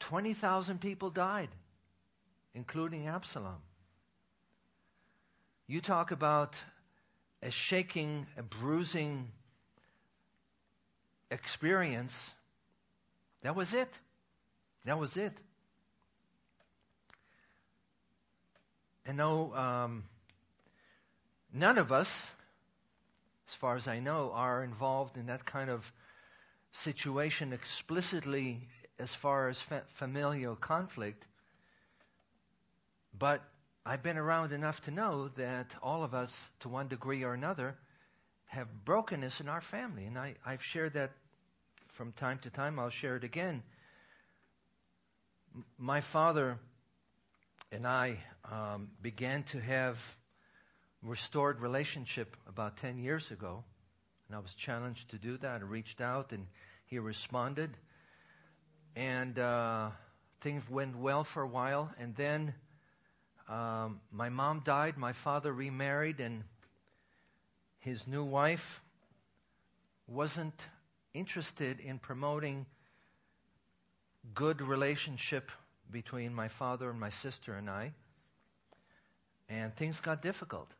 20,000 0.00 0.78
people 0.78 1.08
died, 1.08 1.48
including 2.54 3.08
Absalom. 3.08 3.62
You 5.66 5.80
talk 5.80 6.10
about 6.10 6.54
a 7.42 7.50
shaking, 7.50 8.26
a 8.36 8.42
bruising 8.42 9.30
experience. 11.30 12.30
That 13.42 13.56
was 13.56 13.72
it. 13.72 13.98
That 14.84 14.98
was 14.98 15.16
it. 15.16 15.40
And 19.04 19.16
no, 19.16 19.54
um, 19.54 20.04
none 21.52 21.78
of 21.78 21.90
us, 21.90 22.30
as 23.48 23.54
far 23.54 23.76
as 23.76 23.88
I 23.88 23.98
know, 23.98 24.30
are 24.32 24.62
involved 24.62 25.16
in 25.16 25.26
that 25.26 25.44
kind 25.44 25.70
of 25.70 25.92
situation 26.70 27.52
explicitly 27.52 28.68
as 28.98 29.14
far 29.14 29.48
as 29.48 29.60
fa- 29.60 29.82
familial 29.88 30.54
conflict. 30.54 31.26
But 33.18 33.42
I've 33.84 34.02
been 34.02 34.16
around 34.16 34.52
enough 34.52 34.80
to 34.82 34.90
know 34.90 35.28
that 35.28 35.74
all 35.82 36.04
of 36.04 36.14
us, 36.14 36.50
to 36.60 36.68
one 36.68 36.86
degree 36.88 37.24
or 37.24 37.34
another, 37.34 37.76
have 38.46 38.84
brokenness 38.84 39.40
in 39.40 39.48
our 39.48 39.60
family. 39.60 40.04
And 40.06 40.16
I, 40.16 40.34
I've 40.46 40.62
shared 40.62 40.92
that 40.92 41.10
from 41.88 42.12
time 42.12 42.38
to 42.40 42.50
time. 42.50 42.78
I'll 42.78 42.90
share 42.90 43.16
it 43.16 43.24
again. 43.24 43.62
M- 45.54 45.64
my 45.78 46.00
father 46.00 46.58
and 47.72 47.86
I 47.86 48.18
um, 48.50 48.90
began 49.00 49.44
to 49.44 49.58
have 49.58 50.14
restored 51.02 51.62
relationship 51.62 52.36
about 52.46 52.76
10 52.76 52.98
years 52.98 53.30
ago. 53.30 53.64
And 54.28 54.36
I 54.36 54.40
was 54.40 54.52
challenged 54.52 55.08
to 55.10 55.18
do 55.18 55.38
that. 55.38 55.62
I 55.62 55.64
reached 55.64 56.02
out 56.02 56.32
and 56.32 56.46
he 56.84 56.98
responded. 56.98 57.70
And 58.94 59.38
uh, 59.38 59.88
things 60.42 60.68
went 60.68 60.96
well 60.96 61.24
for 61.24 61.42
a 61.42 61.48
while. 61.48 61.90
And 61.98 62.14
then 62.14 62.54
um, 63.48 64.02
my 64.12 64.28
mom 64.28 64.60
died. 64.66 64.98
My 64.98 65.14
father 65.14 65.50
remarried. 65.50 66.20
And 66.20 66.44
his 67.78 68.06
new 68.06 68.22
wife 68.22 68.82
wasn't 70.06 70.66
interested 71.14 71.80
in 71.80 71.98
promoting 71.98 72.66
good 74.34 74.60
relationship 74.60 75.50
between 75.92 76.34
my 76.34 76.48
father 76.48 76.90
and 76.90 76.98
my 76.98 77.10
sister 77.10 77.54
and 77.54 77.68
I, 77.70 77.92
and 79.48 79.74
things 79.76 80.00
got 80.00 80.22
difficult. 80.22 80.70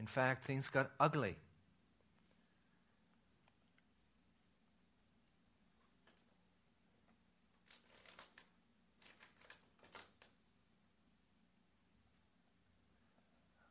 In 0.00 0.06
fact, 0.06 0.44
things 0.44 0.68
got 0.68 0.90
ugly. 0.98 1.36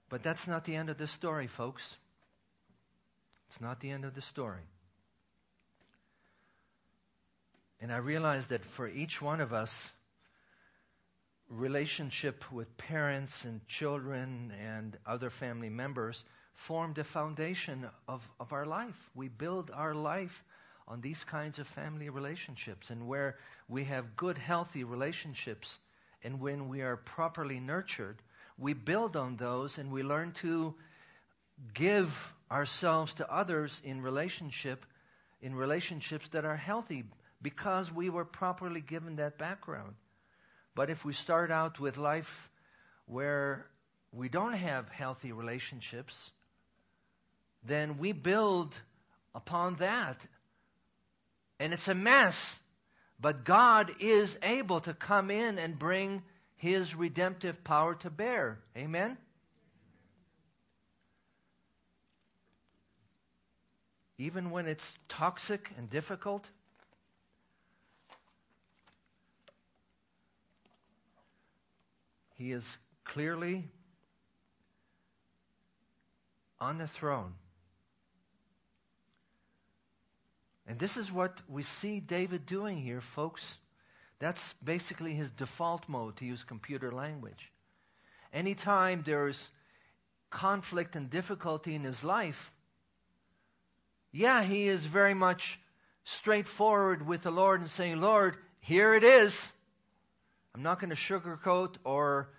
But 0.07 0.23
that's 0.23 0.47
not 0.47 0.65
the 0.65 0.75
end 0.75 0.89
of 0.89 0.97
the 0.97 1.07
story, 1.07 1.47
folks. 1.47 1.95
It's 3.47 3.61
not 3.61 3.79
the 3.79 3.89
end 3.89 4.05
of 4.05 4.13
the 4.13 4.21
story. 4.21 4.67
And 7.81 7.91
I 7.91 7.97
realize 7.97 8.47
that 8.47 8.63
for 8.63 8.87
each 8.87 9.21
one 9.21 9.41
of 9.41 9.51
us, 9.51 9.91
relationship 11.49 12.49
with 12.51 12.77
parents 12.77 13.43
and 13.43 13.67
children 13.67 14.53
and 14.61 14.97
other 15.05 15.29
family 15.29 15.69
members 15.69 16.23
form 16.53 16.93
the 16.93 17.03
foundation 17.03 17.89
of, 18.07 18.29
of 18.39 18.53
our 18.53 18.65
life. 18.65 19.09
We 19.15 19.27
build 19.27 19.71
our 19.73 19.93
life 19.95 20.43
on 20.87 21.01
these 21.01 21.23
kinds 21.23 21.59
of 21.59 21.67
family 21.67 22.09
relationships. 22.09 22.89
And 22.89 23.07
where 23.07 23.37
we 23.67 23.83
have 23.85 24.15
good, 24.15 24.37
healthy 24.37 24.83
relationships, 24.83 25.79
and 26.23 26.39
when 26.39 26.69
we 26.69 26.81
are 26.81 26.97
properly 26.97 27.59
nurtured, 27.59 28.21
we 28.57 28.73
build 28.73 29.15
on 29.15 29.37
those 29.37 29.77
and 29.77 29.91
we 29.91 30.03
learn 30.03 30.33
to 30.33 30.75
give 31.73 32.33
ourselves 32.51 33.13
to 33.15 33.33
others 33.33 33.81
in 33.83 34.01
relationship 34.01 34.85
in 35.41 35.55
relationships 35.55 36.29
that 36.29 36.45
are 36.45 36.55
healthy 36.55 37.03
because 37.41 37.91
we 37.91 38.09
were 38.09 38.25
properly 38.25 38.81
given 38.81 39.15
that 39.17 39.37
background. 39.37 39.95
But 40.75 40.89
if 40.89 41.03
we 41.03 41.13
start 41.13 41.51
out 41.51 41.79
with 41.79 41.97
life 41.97 42.49
where 43.05 43.67
we 44.11 44.29
don't 44.29 44.53
have 44.53 44.89
healthy 44.89 45.31
relationships, 45.31 46.31
then 47.63 47.97
we 47.97 48.11
build 48.11 48.79
upon 49.33 49.75
that. 49.75 50.25
And 51.59 51.73
it's 51.73 51.87
a 51.87 51.95
mess. 51.95 52.59
But 53.19 53.43
God 53.43 53.91
is 53.99 54.37
able 54.41 54.79
to 54.81 54.93
come 54.93 55.29
in 55.29 55.59
and 55.59 55.77
bring 55.77 56.23
His 56.55 56.95
redemptive 56.95 57.63
power 57.63 57.95
to 57.95 58.09
bear. 58.09 58.59
Amen? 58.75 59.17
Even 64.17 64.51
when 64.51 64.67
it's 64.67 64.97
toxic 65.07 65.71
and 65.77 65.89
difficult, 65.89 66.49
He 72.41 72.53
is 72.53 72.79
clearly 73.03 73.69
on 76.59 76.79
the 76.79 76.87
throne. 76.87 77.35
And 80.65 80.79
this 80.79 80.97
is 80.97 81.11
what 81.11 81.43
we 81.47 81.61
see 81.61 81.99
David 81.99 82.47
doing 82.47 82.77
here, 82.77 82.99
folks. 82.99 83.57
That's 84.17 84.55
basically 84.63 85.13
his 85.13 85.29
default 85.29 85.87
mode, 85.87 86.15
to 86.15 86.25
use 86.25 86.43
computer 86.43 86.91
language. 86.91 87.51
Anytime 88.33 89.03
there's 89.05 89.49
conflict 90.31 90.95
and 90.95 91.11
difficulty 91.11 91.75
in 91.75 91.83
his 91.83 92.03
life, 92.03 92.51
yeah, 94.11 94.41
he 94.41 94.67
is 94.67 94.83
very 94.83 95.13
much 95.13 95.59
straightforward 96.05 97.05
with 97.05 97.21
the 97.21 97.29
Lord 97.29 97.59
and 97.59 97.69
saying, 97.69 98.01
Lord, 98.01 98.35
here 98.61 98.95
it 98.95 99.03
is. 99.03 99.53
I'm 100.53 100.63
not 100.63 100.79
going 100.79 100.89
to 100.89 100.95
sugarcoat 100.95 101.75
or 101.83 102.29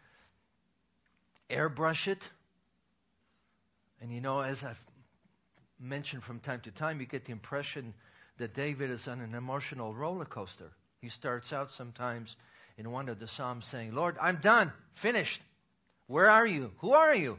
airbrush 1.50 2.08
it. 2.08 2.28
And 4.00 4.12
you 4.12 4.20
know, 4.20 4.40
as 4.40 4.64
I've 4.64 4.82
mentioned 5.78 6.22
from 6.22 6.40
time 6.40 6.60
to 6.60 6.70
time, 6.70 7.00
you 7.00 7.06
get 7.06 7.24
the 7.24 7.32
impression 7.32 7.94
that 8.38 8.54
David 8.54 8.90
is 8.90 9.08
on 9.08 9.20
an 9.20 9.34
emotional 9.34 9.94
roller 9.94 10.24
coaster. 10.24 10.72
He 11.00 11.08
starts 11.08 11.52
out 11.52 11.70
sometimes 11.70 12.36
in 12.78 12.90
one 12.90 13.08
of 13.08 13.18
the 13.18 13.26
Psalms 13.26 13.66
saying, 13.66 13.94
Lord, 13.94 14.16
I'm 14.20 14.36
done, 14.36 14.72
finished. 14.94 15.42
Where 16.06 16.30
are 16.30 16.46
you? 16.46 16.72
Who 16.78 16.92
are 16.92 17.14
you? 17.14 17.38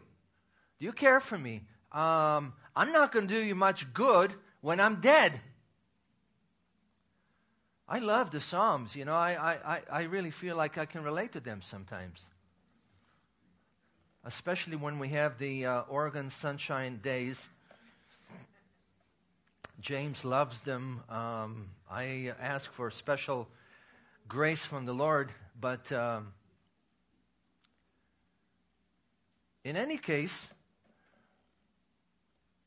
Do 0.80 0.86
you 0.86 0.92
care 0.92 1.20
for 1.20 1.38
me? 1.38 1.62
Um, 1.92 2.54
I'm 2.76 2.92
not 2.92 3.12
going 3.12 3.28
to 3.28 3.34
do 3.34 3.46
you 3.46 3.56
much 3.56 3.94
good 3.94 4.34
when 4.62 4.80
I'm 4.80 5.02
dead. 5.02 5.40
I 7.88 8.00
love 8.00 8.32
the 8.32 8.40
Psalms. 8.40 8.96
You 8.96 9.06
know, 9.06 9.14
I, 9.14 9.58
I, 9.66 9.82
I 9.92 10.02
really 10.04 10.32
feel 10.32 10.56
like 10.56 10.78
I 10.78 10.86
can 10.86 11.04
relate 11.04 11.34
to 11.34 11.40
them 11.40 11.62
sometimes. 11.62 12.26
Especially 14.24 14.78
when 14.78 15.00
we 15.00 15.10
have 15.10 15.38
the 15.38 15.66
uh, 15.66 15.82
Oregon 15.90 16.30
sunshine 16.30 17.00
days. 17.04 17.46
James 19.82 20.24
loves 20.24 20.62
them. 20.62 21.04
Um, 21.10 21.70
I 21.92 22.34
ask 22.40 22.72
for 22.72 22.90
special 22.90 23.50
grace 24.30 24.66
from 24.66 24.86
the 24.86 24.94
Lord, 24.94 25.30
but 25.60 25.92
um, 25.92 26.32
in 29.66 29.76
any 29.76 29.98
case, 29.98 30.48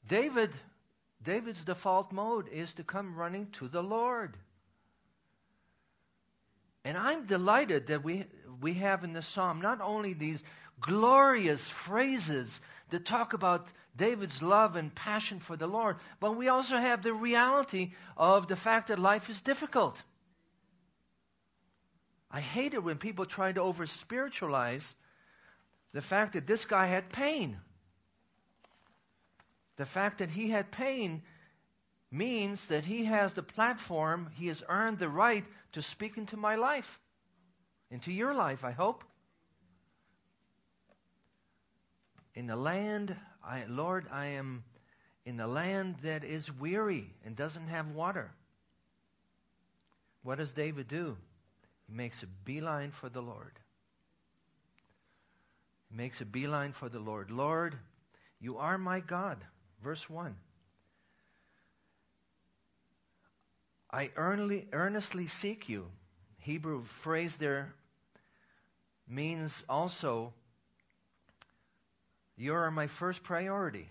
David, 0.07 0.51
David's 1.23 1.65
default 1.65 2.13
mode 2.13 2.49
is 2.49 2.75
to 2.75 2.85
come 2.85 3.17
running 3.17 3.47
to 3.53 3.67
the 3.69 3.83
Lord. 3.83 4.37
And 6.87 6.96
I'm 6.96 7.27
delighted 7.27 7.88
that 7.88 8.05
we, 8.05 8.27
we 8.61 8.75
have 8.75 9.03
in 9.03 9.12
the 9.12 9.20
psalm 9.20 9.61
not 9.61 9.81
only 9.81 10.12
these 10.12 10.44
glorious 10.81 11.68
phrases 11.68 12.61
that 12.90 13.05
talk 13.05 13.33
about 13.33 13.66
David's 13.96 14.40
love 14.40 14.77
and 14.77 14.94
passion 14.94 15.40
for 15.40 15.57
the 15.57 15.66
Lord, 15.66 15.96
but 16.20 16.37
we 16.37 16.46
also 16.46 16.77
have 16.77 17.03
the 17.03 17.12
reality 17.12 17.94
of 18.16 18.46
the 18.46 18.55
fact 18.55 18.87
that 18.87 19.01
life 19.01 19.29
is 19.29 19.40
difficult. 19.40 20.01
I 22.31 22.38
hate 22.38 22.72
it 22.72 22.85
when 22.85 22.99
people 22.99 23.27
try 23.27 23.51
to 23.51 23.62
over 23.62 23.85
spiritualize 23.87 24.94
the 25.92 26.03
fact 26.03 26.35
that 26.35 26.46
this 26.46 26.64
guy 26.64 26.87
had 26.87 27.11
pain. 27.11 27.59
The 29.75 29.87
fact 29.87 30.18
that 30.18 30.31
he 30.31 30.51
had 30.51 30.70
pain 30.70 31.22
means 32.11 32.66
that 32.66 32.85
he 32.85 33.05
has 33.05 33.33
the 33.33 33.42
platform, 33.42 34.31
he 34.35 34.47
has 34.47 34.62
earned 34.69 34.99
the 34.99 35.09
right 35.09 35.45
to 35.73 35.83
speak 35.83 36.16
into 36.16 36.37
my 36.37 36.57
life, 36.57 37.01
into 37.90 38.12
your 38.12 38.35
life, 38.35 38.64
I 38.64 38.71
hope. 38.71 39.05
In 42.35 42.47
the 42.47 42.57
land, 42.57 43.16
I, 43.45 43.64
Lord, 43.69 44.07
I 44.12 44.27
am 44.27 44.64
in 45.25 45.37
the 45.37 45.47
land 45.47 45.97
that 46.03 46.23
is 46.23 46.53
weary 46.53 47.11
and 47.25 47.35
doesn't 47.35 47.69
have 47.69 47.92
water. 47.92 48.31
What 50.23 50.38
does 50.38 50.53
David 50.53 50.88
do? 50.88 51.16
He 51.87 51.92
makes 51.92 52.23
a 52.23 52.27
beeline 52.27 52.90
for 52.90 53.09
the 53.09 53.21
Lord. 53.21 53.59
He 55.88 55.97
makes 55.97 56.21
a 56.21 56.25
beeline 56.25 56.73
for 56.73 56.88
the 56.88 56.99
Lord. 56.99 57.31
Lord, 57.31 57.77
you 58.40 58.59
are 58.59 58.77
my 58.77 59.01
God. 59.01 59.38
Verse 59.83 60.11
1. 60.11 60.35
I 63.90 64.11
earnestly, 64.16 65.27
seek 65.27 65.68
you. 65.68 65.87
Hebrew 66.38 66.85
phrase 66.85 67.37
there 67.37 67.75
means 69.09 69.64
also, 69.68 70.33
you 72.37 72.55
are 72.55 72.70
my 72.70 72.87
first 72.87 73.22
priority. 73.22 73.88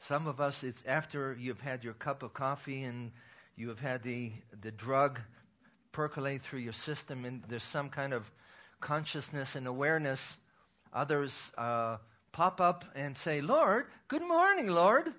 Some 0.00 0.26
of 0.26 0.40
us, 0.40 0.64
it's 0.64 0.82
after 0.86 1.36
you've 1.38 1.60
had 1.60 1.84
your 1.84 1.94
cup 1.94 2.22
of 2.22 2.34
coffee 2.34 2.82
and 2.82 3.12
you 3.56 3.68
have 3.68 3.80
had 3.80 4.02
the, 4.02 4.32
the 4.60 4.72
drug 4.72 5.20
percolate 5.92 6.42
through 6.42 6.60
your 6.60 6.72
system, 6.72 7.24
and 7.24 7.42
there's 7.48 7.62
some 7.62 7.88
kind 7.88 8.12
of 8.12 8.30
consciousness 8.80 9.54
and 9.54 9.66
awareness. 9.66 10.36
Others 10.92 11.52
uh, 11.56 11.98
pop 12.32 12.60
up 12.60 12.84
and 12.94 13.16
say, 13.16 13.40
Lord, 13.40 13.86
good 14.08 14.26
morning, 14.26 14.68
Lord. 14.68 15.12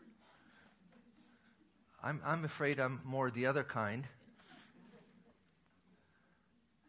I'm, 2.03 2.21
I'm 2.25 2.43
afraid 2.43 2.79
I'm 2.79 2.99
more 3.05 3.31
the 3.31 3.45
other 3.45 3.63
kind. 3.63 4.05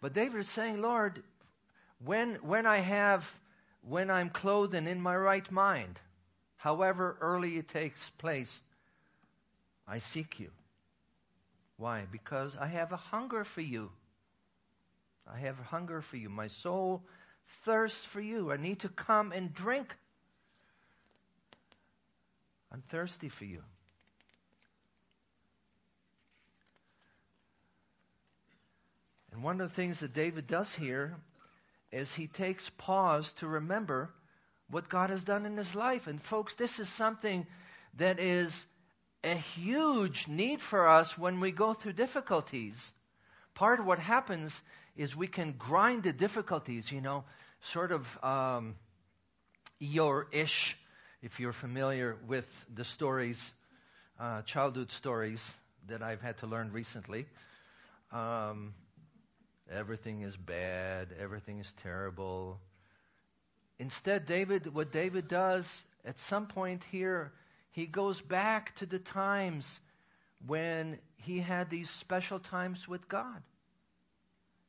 But 0.01 0.13
David 0.13 0.41
is 0.41 0.49
saying, 0.49 0.83
Lord, 0.83 1.23
when, 2.05 2.35
when 2.43 2.67
I 2.67 2.79
have, 2.79 3.39
when 3.83 4.11
I'm 4.11 4.29
clothed 4.29 4.75
and 4.75 4.89
in 4.89 5.01
my 5.01 5.17
right 5.17 5.51
mind, 5.51 6.01
however 6.57 7.17
early 7.21 7.57
it 7.57 7.69
takes 7.69 8.11
place, 8.11 8.61
I 9.87 9.99
seek 9.99 10.41
you. 10.41 10.51
Why? 11.77 12.07
Because 12.11 12.57
I 12.57 12.67
have 12.67 12.93
a 12.93 12.97
hunger 12.97 13.45
for 13.45 13.61
you. 13.61 13.91
I 15.33 15.39
have 15.39 15.59
a 15.61 15.65
hunger 15.65 16.03
for 16.03 16.17
you. 16.17 16.29
My 16.29 16.49
soul 16.49 17.03
thirsts 17.65 18.05
for 18.05 18.21
you. 18.21 18.53
I 18.53 18.57
need 18.57 18.81
to 18.81 18.89
come 18.89 19.33
and 19.33 19.55
drink. 19.55 19.95
I'm 22.73 22.83
thirsty 22.83 23.29
for 23.29 23.45
you. 23.45 23.63
And 29.35 29.43
one 29.43 29.61
of 29.61 29.69
the 29.69 29.75
things 29.75 29.99
that 29.99 30.15
David 30.15 30.47
does 30.47 30.77
here 30.77 31.17
is 31.91 32.15
he 32.15 32.29
takes 32.29 32.71
pause 32.71 33.33
to 33.35 33.49
remember 33.49 34.11
what 34.71 34.89
God 34.89 35.11
has 35.11 35.25
done 35.25 35.45
in 35.45 35.57
his 35.57 35.75
life. 35.75 36.07
And 36.07 36.23
folks, 36.23 36.55
this 36.55 36.79
is 36.79 36.89
something 36.89 37.45
that 37.97 38.21
is 38.21 38.65
a 39.25 39.35
huge 39.35 40.29
need 40.29 40.61
for 40.61 40.87
us 40.89 41.19
when 41.19 41.41
we 41.41 41.51
go 41.51 41.75
through 41.75 41.95
difficulties. 41.95 42.93
Part 43.55 43.81
of 43.81 43.87
what 43.87 43.99
happens 43.99 44.63
is 44.97 45.17
we 45.17 45.27
can 45.27 45.57
grind 45.59 46.05
the 46.05 46.13
difficulties, 46.13 46.93
you 46.93 47.01
know, 47.01 47.25
sort 47.61 47.91
of 47.91 48.19
um, 48.23 48.77
ish, 49.81 50.77
if 51.23 51.41
you're 51.41 51.53
familiar 51.53 52.17
with 52.29 52.67
the 52.73 52.85
stories, 52.85 53.53
uh, 54.21 54.43
childhood 54.43 54.93
stories 54.93 55.55
that 55.89 56.03
I've 56.03 56.23
had 56.23 56.39
to 56.39 56.47
learn 56.47 56.71
recently. 56.71 57.27
Um, 58.13 58.75
everything 59.71 60.23
is 60.23 60.37
bad, 60.37 61.09
everything 61.19 61.59
is 61.59 61.73
terrible. 61.83 62.61
Instead, 63.79 64.27
David, 64.27 64.73
what 64.75 64.93
David 64.93 65.29
does 65.29 65.85
at 66.05 66.19
some 66.19 66.47
point 66.47 66.85
here, 66.91 67.33
he 67.71 67.87
goes 67.87 68.21
back 68.21 68.75
to 68.77 68.87
the 68.87 68.99
times 68.99 69.81
when 70.47 70.99
he 71.17 71.41
had 71.41 71.71
these 71.71 71.91
special 71.91 72.39
times 72.39 72.87
with 72.87 73.09
God. 73.09 73.43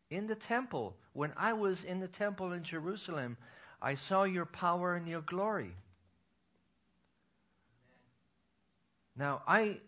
In 0.10 0.27
the 0.27 0.36
temple, 0.36 0.95
when 1.13 1.34
I 1.36 1.53
was 1.53 1.84
in 1.84 1.99
the 1.99 2.08
temple 2.08 2.53
in 2.53 2.63
Jerusalem, 2.63 3.38
I 3.81 3.95
saw 3.95 4.23
your 4.23 4.45
power 4.45 4.95
and 4.95 5.08
your 5.08 5.21
glory. 5.21 5.75
Now, 9.17 9.41
I 9.47 9.79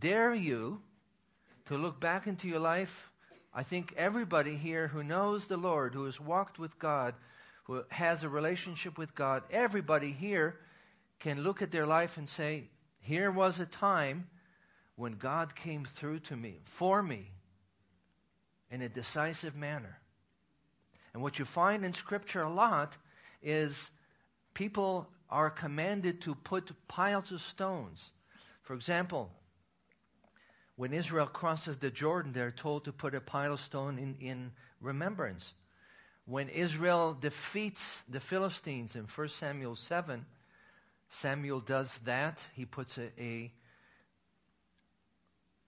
dare 0.00 0.34
you 0.34 0.80
to 1.66 1.76
look 1.76 2.00
back 2.00 2.26
into 2.26 2.48
your 2.48 2.58
life. 2.58 3.07
I 3.58 3.64
think 3.64 3.92
everybody 3.96 4.54
here 4.54 4.86
who 4.86 5.02
knows 5.02 5.46
the 5.46 5.56
Lord, 5.56 5.92
who 5.92 6.04
has 6.04 6.20
walked 6.20 6.60
with 6.60 6.78
God, 6.78 7.16
who 7.64 7.82
has 7.88 8.22
a 8.22 8.28
relationship 8.28 8.96
with 8.96 9.16
God, 9.16 9.42
everybody 9.50 10.12
here 10.12 10.60
can 11.18 11.42
look 11.42 11.60
at 11.60 11.72
their 11.72 11.84
life 11.84 12.18
and 12.18 12.28
say, 12.28 12.68
Here 13.00 13.32
was 13.32 13.58
a 13.58 13.66
time 13.66 14.28
when 14.94 15.14
God 15.14 15.56
came 15.56 15.84
through 15.84 16.20
to 16.20 16.36
me, 16.36 16.60
for 16.66 17.02
me, 17.02 17.32
in 18.70 18.82
a 18.82 18.88
decisive 18.88 19.56
manner. 19.56 19.98
And 21.12 21.20
what 21.20 21.40
you 21.40 21.44
find 21.44 21.84
in 21.84 21.92
Scripture 21.92 22.42
a 22.42 22.52
lot 22.52 22.96
is 23.42 23.90
people 24.54 25.08
are 25.30 25.50
commanded 25.50 26.20
to 26.20 26.36
put 26.36 26.70
piles 26.86 27.32
of 27.32 27.40
stones. 27.40 28.12
For 28.62 28.74
example, 28.74 29.32
when 30.78 30.92
Israel 30.92 31.26
crosses 31.26 31.76
the 31.76 31.90
Jordan, 31.90 32.32
they're 32.32 32.52
told 32.52 32.84
to 32.84 32.92
put 32.92 33.12
a 33.12 33.20
pile 33.20 33.54
of 33.54 33.60
stone 33.60 33.98
in, 33.98 34.14
in 34.20 34.52
remembrance. 34.80 35.54
When 36.24 36.48
Israel 36.48 37.16
defeats 37.20 38.04
the 38.08 38.20
Philistines 38.20 38.94
in 38.94 39.02
1 39.02 39.28
Samuel 39.28 39.74
7, 39.74 40.24
Samuel 41.10 41.58
does 41.58 41.98
that. 42.04 42.46
He 42.54 42.64
puts 42.64 42.96
a, 42.96 43.08
a, 43.20 43.50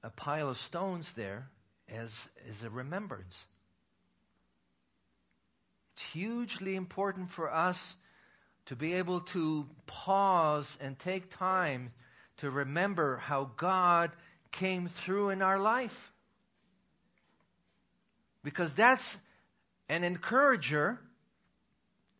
a 0.05 0.11
pile 0.11 0.49
of 0.49 0.57
stones 0.57 1.13
there 1.15 1.49
as, 1.89 2.29
as 2.49 2.63
a 2.63 2.71
remembrance. 2.71 3.47
It's 5.95 6.05
hugely 6.13 6.77
important 6.77 7.33
for 7.33 7.53
us 7.53 7.97
to 8.67 8.77
be 8.77 8.93
able 8.93 9.23
to 9.23 9.67
pause 9.89 10.79
and 10.81 10.97
take 10.97 11.37
time 11.37 11.91
to 12.37 12.49
remember 12.49 13.17
how 13.17 13.51
God 13.57 14.13
came 14.53 14.89
through 14.89 15.31
in 15.31 15.43
our 15.43 15.59
life. 15.59 16.13
Because 18.43 18.75
that's 18.75 19.19
an 19.89 20.05
encourager 20.05 20.99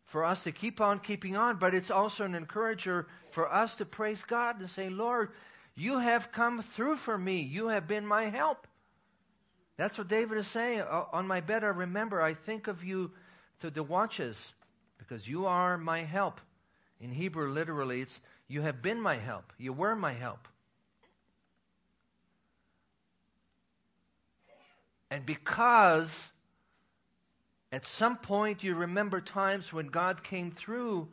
for 0.03 0.25
us 0.25 0.43
to 0.43 0.51
keep 0.51 0.81
on 0.81 0.99
keeping 0.99 1.37
on, 1.37 1.57
but 1.57 1.73
it's 1.73 1.89
also 1.89 2.25
an 2.25 2.35
encourager 2.35 3.07
for 3.29 3.51
us 3.51 3.75
to 3.75 3.85
praise 3.85 4.23
God 4.23 4.59
and 4.59 4.69
say, 4.69 4.89
Lord, 4.89 5.29
you 5.73 5.99
have 5.99 6.31
come 6.31 6.61
through 6.61 6.97
for 6.97 7.17
me. 7.17 7.41
You 7.41 7.69
have 7.69 7.87
been 7.87 8.05
my 8.05 8.25
help. 8.25 8.67
That's 9.77 9.97
what 9.97 10.09
David 10.09 10.37
is 10.37 10.47
saying. 10.47 10.81
On 10.81 11.25
my 11.25 11.39
bed, 11.39 11.63
I 11.63 11.67
remember, 11.67 12.21
I 12.21 12.33
think 12.33 12.67
of 12.67 12.83
you 12.83 13.11
through 13.59 13.71
the 13.71 13.83
watches 13.83 14.51
because 14.97 15.27
you 15.27 15.45
are 15.45 15.77
my 15.77 15.99
help. 15.99 16.41
In 16.99 17.11
Hebrew, 17.11 17.49
literally, 17.49 18.01
it's 18.01 18.19
you 18.47 18.61
have 18.61 18.81
been 18.81 19.01
my 19.01 19.15
help. 19.15 19.53
You 19.57 19.73
were 19.73 19.95
my 19.95 20.13
help. 20.13 20.47
And 25.11 25.25
because 25.25 26.29
at 27.73 27.85
some 27.85 28.15
point 28.15 28.63
you 28.63 28.75
remember 28.75 29.19
times 29.19 29.73
when 29.73 29.87
God 29.87 30.23
came 30.23 30.51
through, 30.51 31.09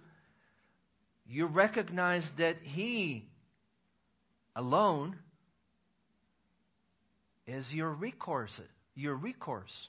you 1.26 1.46
recognize 1.46 2.30
that 2.32 2.58
He 2.62 3.26
alone 4.54 5.16
is 7.46 7.74
your 7.74 7.90
recourse, 7.90 8.61
your 8.94 9.16
recourse. 9.16 9.88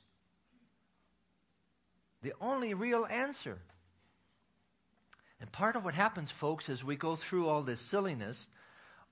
The 2.23 2.33
only 2.41 2.73
real 2.73 3.05
answer. 3.05 3.59
And 5.39 5.51
part 5.51 5.75
of 5.75 5.85
what 5.85 5.93
happens, 5.93 6.31
folks, 6.31 6.67
as 6.67 6.83
we 6.83 6.95
go 6.95 7.15
through 7.15 7.47
all 7.47 7.61
this 7.61 7.79
silliness 7.79 8.47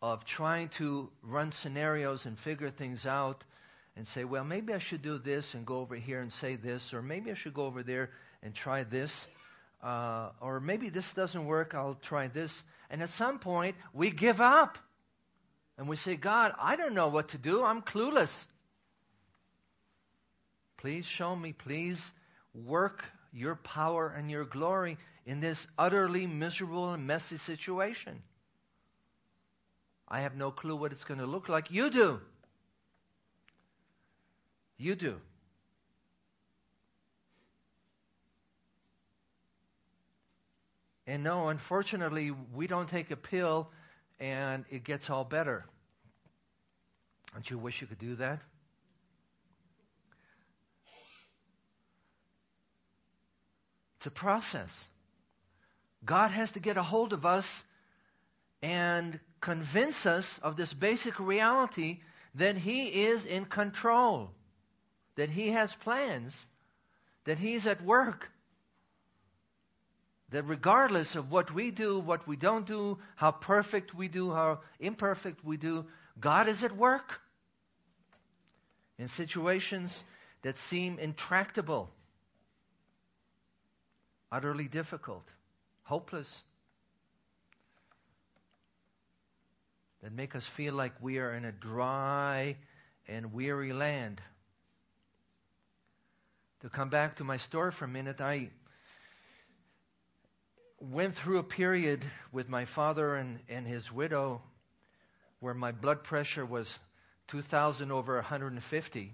of 0.02 0.26
trying 0.26 0.70
to 0.70 1.10
run 1.22 1.52
scenarios 1.52 2.26
and 2.26 2.38
figure 2.38 2.72
things 2.72 3.06
out 3.06 3.44
and 3.98 4.08
say, 4.08 4.24
well, 4.24 4.44
maybe 4.44 4.74
I 4.74 4.78
should 4.78 5.02
do 5.02 5.18
this 5.18 5.56
and 5.56 5.66
go 5.66 5.80
over 5.80 5.96
here 5.96 6.22
and 6.22 6.32
say 6.32 6.56
this, 6.56 6.94
or 6.94 7.02
maybe 7.02 7.32
I 7.32 7.34
should 7.34 7.56
go 7.56 7.66
over 7.66 7.82
there 7.82 8.12
and 8.44 8.54
try 8.54 8.84
this, 8.84 9.28
uh, 9.84 10.30
or 10.40 10.60
maybe 10.60 10.90
this 10.90 11.14
doesn't 11.16 11.46
work, 11.46 11.74
I'll 11.74 11.96
try 11.96 12.28
this. 12.28 12.64
And 12.92 13.02
at 13.02 13.10
some 13.10 13.40
point, 13.40 13.76
we 13.94 14.12
give 14.12 14.40
up. 14.40 14.78
And 15.80 15.88
we 15.88 15.96
say, 15.96 16.16
God, 16.16 16.54
I 16.60 16.76
don't 16.76 16.94
know 16.94 17.08
what 17.08 17.30
to 17.30 17.38
do. 17.38 17.64
I'm 17.64 17.82
clueless. 17.82 18.46
Please 20.78 21.06
show 21.06 21.36
me. 21.36 21.54
Please 21.54 22.14
work 22.54 23.04
your 23.34 23.56
power 23.56 24.14
and 24.16 24.30
your 24.30 24.46
glory 24.46 24.98
in 25.26 25.40
this 25.40 25.68
utterly 25.78 26.26
miserable 26.28 26.94
and 26.94 27.06
messy 27.06 27.38
situation. 27.38 28.22
I 30.08 30.22
have 30.22 30.36
no 30.36 30.52
clue 30.52 30.76
what 30.76 30.92
it's 30.92 31.04
going 31.04 31.20
to 31.20 31.26
look 31.26 31.50
like. 31.50 31.72
You 31.72 31.90
do. 31.90 32.22
You 34.78 34.96
do. 34.96 35.20
And 41.08 41.24
no, 41.24 41.48
unfortunately, 41.48 42.32
we 42.54 42.68
don't 42.68 42.90
take 42.90 43.12
a 43.12 43.16
pill 43.16 43.72
and 44.20 44.66
it 44.70 44.84
gets 44.84 45.10
all 45.10 45.24
better. 45.24 45.66
Don't 47.34 47.50
you 47.50 47.58
wish 47.58 47.82
you 47.82 47.88
could 47.88 47.98
do 47.98 48.16
that? 48.16 48.40
It's 53.98 54.06
a 54.06 54.12
process. 54.12 54.88
God 56.06 56.32
has 56.32 56.52
to 56.52 56.60
get 56.60 56.78
a 56.78 56.84
hold 56.84 57.14
of 57.14 57.26
us 57.26 57.64
and 58.62 59.20
convince 59.42 60.06
us 60.06 60.40
of 60.40 60.56
this 60.56 60.74
basic 60.74 61.20
reality 61.20 62.00
that 62.36 62.58
He 62.58 63.06
is 63.06 63.26
in 63.26 63.46
control, 63.46 64.32
that 65.18 65.30
He 65.30 65.50
has 65.50 65.76
plans, 65.76 66.46
that 67.26 67.40
He's 67.40 67.68
at 67.68 67.84
work, 67.84 68.32
that 70.30 70.44
regardless 70.44 71.16
of 71.16 71.32
what 71.32 71.54
we 71.54 71.72
do, 71.72 72.00
what 72.00 72.28
we 72.28 72.38
don't 72.38 72.66
do, 72.66 72.98
how 73.16 73.32
perfect 73.32 73.94
we 73.94 74.08
do, 74.08 74.32
how 74.32 74.60
imperfect 74.80 75.44
we 75.44 75.58
do, 75.58 75.86
God 76.20 76.48
is 76.48 76.64
at 76.64 76.76
work 76.76 77.20
in 78.98 79.08
situations 79.08 80.04
that 80.44 80.58
seem 80.58 81.00
intractable, 81.00 81.90
utterly 84.32 84.68
difficult, 84.68 85.28
hopeless, 85.84 86.44
that 90.04 90.14
make 90.14 90.36
us 90.36 90.46
feel 90.46 90.74
like 90.74 90.94
we 91.02 91.18
are 91.18 91.34
in 91.34 91.46
a 91.46 91.52
dry 91.52 92.56
and 93.08 93.34
weary 93.34 93.74
land. 93.74 94.22
To 96.62 96.70
come 96.70 96.90
back 96.90 97.18
to 97.18 97.24
my 97.24 97.38
story 97.38 97.72
for 97.72 97.86
a 97.86 97.88
minute, 97.88 98.20
I 98.20 98.50
went 100.80 101.16
through 101.16 101.38
a 101.38 101.44
period 101.44 102.04
with 102.32 102.50
my 102.50 102.66
father 102.66 103.16
and, 103.16 103.40
and 103.48 103.68
his 103.68 103.92
widow 103.92 104.42
where 105.40 105.54
my 105.54 105.72
blood 105.72 106.04
pressure 106.04 106.46
was 106.46 106.80
2,000 107.28 107.92
over 107.92 108.16
150. 108.16 109.14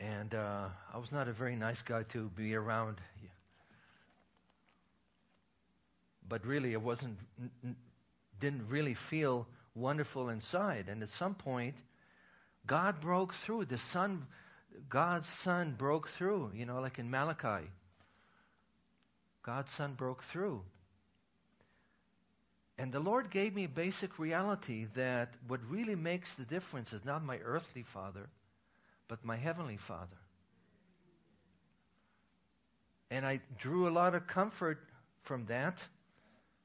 And 0.00 0.34
uh, 0.34 0.68
I 0.94 0.98
was 0.98 1.12
not 1.12 1.28
a 1.28 1.32
very 1.32 1.56
nice 1.56 1.82
guy 1.82 2.02
to 2.04 2.30
be 2.30 2.54
around. 2.54 2.98
But 6.26 6.46
really, 6.46 6.72
it 6.72 6.80
wasn't, 6.80 7.18
didn't 8.40 8.66
really 8.68 8.94
feel 8.94 9.46
wonderful 9.74 10.30
inside. 10.30 10.88
And 10.88 11.02
at 11.02 11.10
some 11.10 11.34
point, 11.34 11.76
God 12.66 13.00
broke 13.00 13.34
through. 13.34 13.66
The 13.66 13.78
Son, 13.78 14.26
God's 14.88 15.28
Son 15.28 15.74
broke 15.76 16.08
through, 16.08 16.52
you 16.54 16.66
know, 16.66 16.80
like 16.80 16.98
in 16.98 17.10
Malachi. 17.10 17.68
God's 19.42 19.70
Son 19.70 19.94
broke 19.94 20.22
through. 20.22 20.62
And 22.78 22.92
the 22.92 23.00
Lord 23.00 23.30
gave 23.30 23.54
me 23.54 23.64
a 23.64 23.68
basic 23.68 24.18
reality 24.18 24.86
that 24.94 25.34
what 25.48 25.60
really 25.70 25.94
makes 25.94 26.34
the 26.34 26.44
difference 26.44 26.92
is 26.92 27.04
not 27.04 27.24
my 27.24 27.38
earthly 27.38 27.82
father, 27.82 28.28
but 29.08 29.24
my 29.24 29.36
heavenly 29.36 29.78
father. 29.78 30.16
And 33.10 33.24
I 33.24 33.40
drew 33.56 33.88
a 33.88 33.90
lot 33.90 34.14
of 34.14 34.26
comfort 34.26 34.80
from 35.22 35.46
that. 35.46 35.86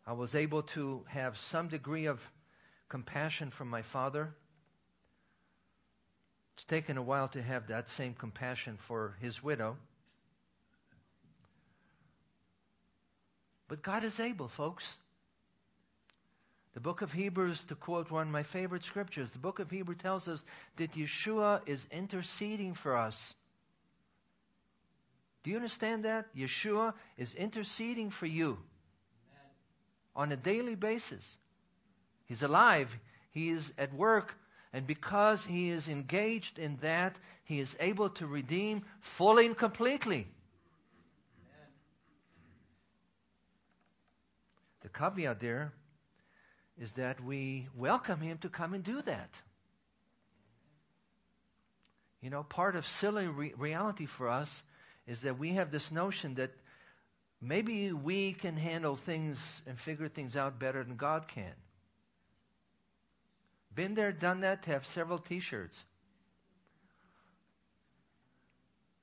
I 0.06 0.14
was 0.14 0.36
able 0.36 0.64
to 0.64 1.06
have 1.08 1.38
some 1.38 1.68
degree 1.68 2.08
of 2.08 2.30
compassion 2.90 3.52
from 3.52 3.70
my 3.70 3.82
father. 3.82 4.36
It's 6.62 6.68
taken 6.68 6.96
a 6.96 7.02
while 7.02 7.28
to 7.30 7.42
have 7.42 7.66
that 7.70 7.90
same 7.90 8.14
compassion 8.14 8.78
for 8.78 9.16
his 9.20 9.42
widow. 9.42 9.78
But 13.68 13.82
God 13.82 14.04
is 14.04 14.20
able, 14.20 14.48
folks. 14.48 14.96
The 16.76 16.80
book 16.80 17.02
of 17.02 17.14
Hebrews, 17.14 17.66
to 17.66 17.74
quote 17.74 18.12
one 18.12 18.28
of 18.28 18.32
my 18.32 18.44
favorite 18.44 18.84
scriptures, 18.84 19.32
the 19.32 19.40
book 19.40 19.58
of 19.58 19.72
Hebrews 19.72 19.98
tells 20.04 20.28
us 20.28 20.44
that 20.76 20.92
Yeshua 20.92 21.62
is 21.66 21.88
interceding 21.90 22.76
for 22.76 22.96
us. 22.96 23.34
Do 25.42 25.50
you 25.50 25.56
understand 25.56 26.06
that? 26.06 26.28
Yeshua 26.36 26.94
is 27.18 27.34
interceding 27.34 28.12
for 28.12 28.28
you 28.28 28.50
Amen. 28.50 29.50
on 30.16 30.32
a 30.32 30.38
daily 30.38 30.76
basis. 30.76 31.38
He's 32.26 32.44
alive, 32.44 32.96
He 33.32 33.50
is 33.50 33.74
at 33.80 33.92
work, 33.96 34.36
and 34.74 34.88
because 34.88 35.46
He 35.46 35.70
is 35.70 35.90
engaged 35.90 36.60
in 36.60 36.78
that, 36.82 37.18
He 37.44 37.60
is 37.60 37.76
able 37.80 38.10
to 38.12 38.28
redeem 38.28 38.84
fully 39.00 39.46
and 39.46 39.58
completely. 39.58 40.28
The 44.82 44.90
caveat 44.90 45.40
there 45.40 45.74
is 46.80 46.94
that 46.94 47.24
we 47.24 47.68
welcome 47.76 48.20
him 48.20 48.40
to 48.40 48.50
come 48.50 48.74
and 48.74 48.84
do 48.84 49.02
that. 49.04 49.42
You 52.22 52.30
know, 52.30 52.44
part 52.44 52.76
of 52.76 52.86
silly 52.86 53.28
re- 53.28 53.54
reality 53.58 54.06
for 54.06 54.30
us 54.30 54.64
is 55.08 55.22
that 55.22 55.38
we 55.38 55.54
have 55.54 55.72
this 55.72 55.92
notion 55.92 56.36
that 56.36 56.52
maybe 57.40 57.92
we 57.92 58.34
can 58.34 58.58
handle 58.58 58.96
things 58.96 59.62
and 59.68 59.80
figure 59.80 60.08
things 60.08 60.36
out 60.36 60.60
better 60.60 60.84
than 60.84 60.96
God 60.96 61.28
can. 61.28 61.54
Been 63.74 63.94
there, 63.94 64.12
done 64.12 64.42
that 64.42 64.64
to 64.64 64.72
have 64.72 64.86
several 64.86 65.18
t 65.18 65.40
shirts. 65.40 65.86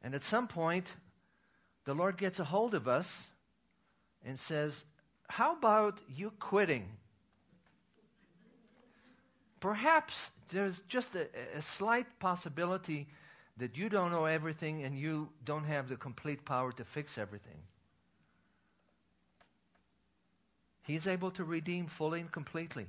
And 0.02 0.14
at 0.14 0.22
some 0.22 0.46
point, 0.46 0.94
the 1.84 1.94
Lord 1.94 2.16
gets 2.16 2.38
a 2.38 2.44
hold 2.44 2.74
of 2.74 2.86
us 2.86 3.28
and 4.24 4.38
says, 4.38 4.84
How 5.28 5.56
about 5.56 6.00
you 6.14 6.32
quitting? 6.38 6.86
Perhaps 9.60 10.30
there's 10.50 10.82
just 10.88 11.14
a, 11.14 11.28
a 11.56 11.62
slight 11.62 12.06
possibility 12.20 13.08
that 13.56 13.76
you 13.76 13.88
don't 13.88 14.12
know 14.12 14.26
everything 14.26 14.84
and 14.84 14.96
you 14.96 15.28
don't 15.44 15.64
have 15.64 15.88
the 15.88 15.96
complete 15.96 16.44
power 16.44 16.72
to 16.72 16.84
fix 16.84 17.18
everything. 17.18 17.58
He's 20.82 21.06
able 21.06 21.30
to 21.32 21.44
redeem 21.44 21.86
fully 21.86 22.20
and 22.20 22.30
completely. 22.30 22.86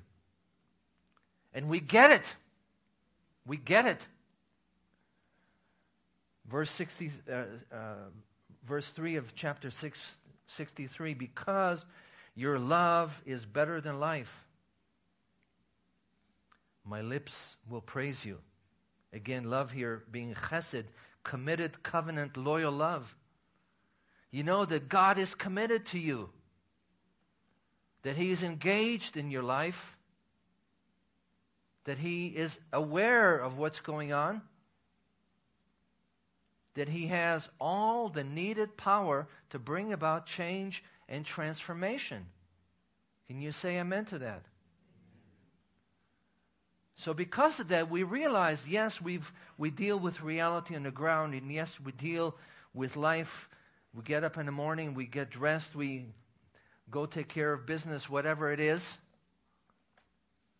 And 1.53 1.69
we 1.69 1.79
get 1.79 2.11
it. 2.11 2.35
We 3.45 3.57
get 3.57 3.85
it. 3.85 4.07
Verse 6.47 6.71
60, 6.71 7.11
uh, 7.31 7.33
uh, 7.71 7.93
verse 8.67 8.87
3 8.89 9.15
of 9.17 9.35
chapter 9.35 9.69
6, 9.69 10.15
63 10.47 11.13
because 11.13 11.85
your 12.35 12.57
love 12.57 13.21
is 13.25 13.45
better 13.45 13.81
than 13.81 13.99
life. 13.99 14.45
My 16.85 17.01
lips 17.01 17.55
will 17.69 17.81
praise 17.81 18.25
you. 18.25 18.39
Again, 19.13 19.49
love 19.49 19.71
here 19.71 20.03
being 20.11 20.33
chesed, 20.33 20.85
committed, 21.23 21.83
covenant, 21.83 22.37
loyal 22.37 22.71
love. 22.71 23.15
You 24.31 24.43
know 24.43 24.65
that 24.65 24.89
God 24.89 25.17
is 25.17 25.35
committed 25.35 25.85
to 25.87 25.99
you, 25.99 26.29
that 28.03 28.15
He 28.15 28.31
is 28.31 28.43
engaged 28.43 29.17
in 29.17 29.29
your 29.29 29.43
life, 29.43 29.97
that 31.85 31.97
He 31.97 32.27
is 32.27 32.57
aware 32.73 33.37
of 33.37 33.57
what's 33.57 33.79
going 33.79 34.13
on, 34.13 34.41
that 36.75 36.89
He 36.89 37.07
has 37.07 37.49
all 37.59 38.09
the 38.09 38.23
needed 38.23 38.77
power 38.77 39.27
to 39.49 39.59
bring 39.59 39.93
about 39.93 40.25
change 40.25 40.83
and 41.07 41.25
transformation. 41.25 42.25
Can 43.27 43.41
you 43.41 43.51
say 43.51 43.79
amen 43.79 44.05
to 44.05 44.19
that? 44.19 44.43
So, 46.95 47.13
because 47.13 47.61
of 47.61 47.69
that, 47.69 47.89
we 47.89 48.03
realize 48.03 48.67
yes, 48.67 49.01
we've, 49.01 49.31
we 49.57 49.71
deal 49.71 49.97
with 49.97 50.21
reality 50.21 50.75
on 50.75 50.83
the 50.83 50.91
ground, 50.91 51.33
and 51.33 51.49
yes, 51.49 51.79
we 51.79 51.93
deal 51.93 52.35
with 52.73 52.97
life. 52.97 53.47
We 53.93 54.03
get 54.03 54.23
up 54.25 54.37
in 54.37 54.45
the 54.45 54.51
morning, 54.51 54.93
we 54.93 55.05
get 55.05 55.29
dressed, 55.29 55.75
we 55.75 56.07
go 56.91 57.05
take 57.05 57.29
care 57.29 57.53
of 57.53 57.65
business, 57.65 58.09
whatever 58.09 58.51
it 58.51 58.59
is. 58.59 58.97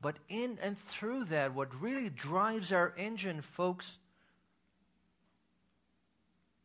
But 0.02 0.16
in 0.30 0.58
and 0.62 0.78
through 0.78 1.26
that, 1.26 1.54
what 1.54 1.82
really 1.82 2.10
drives 2.10 2.72
our 2.72 2.94
engine, 2.98 3.42
folks, 3.42 3.98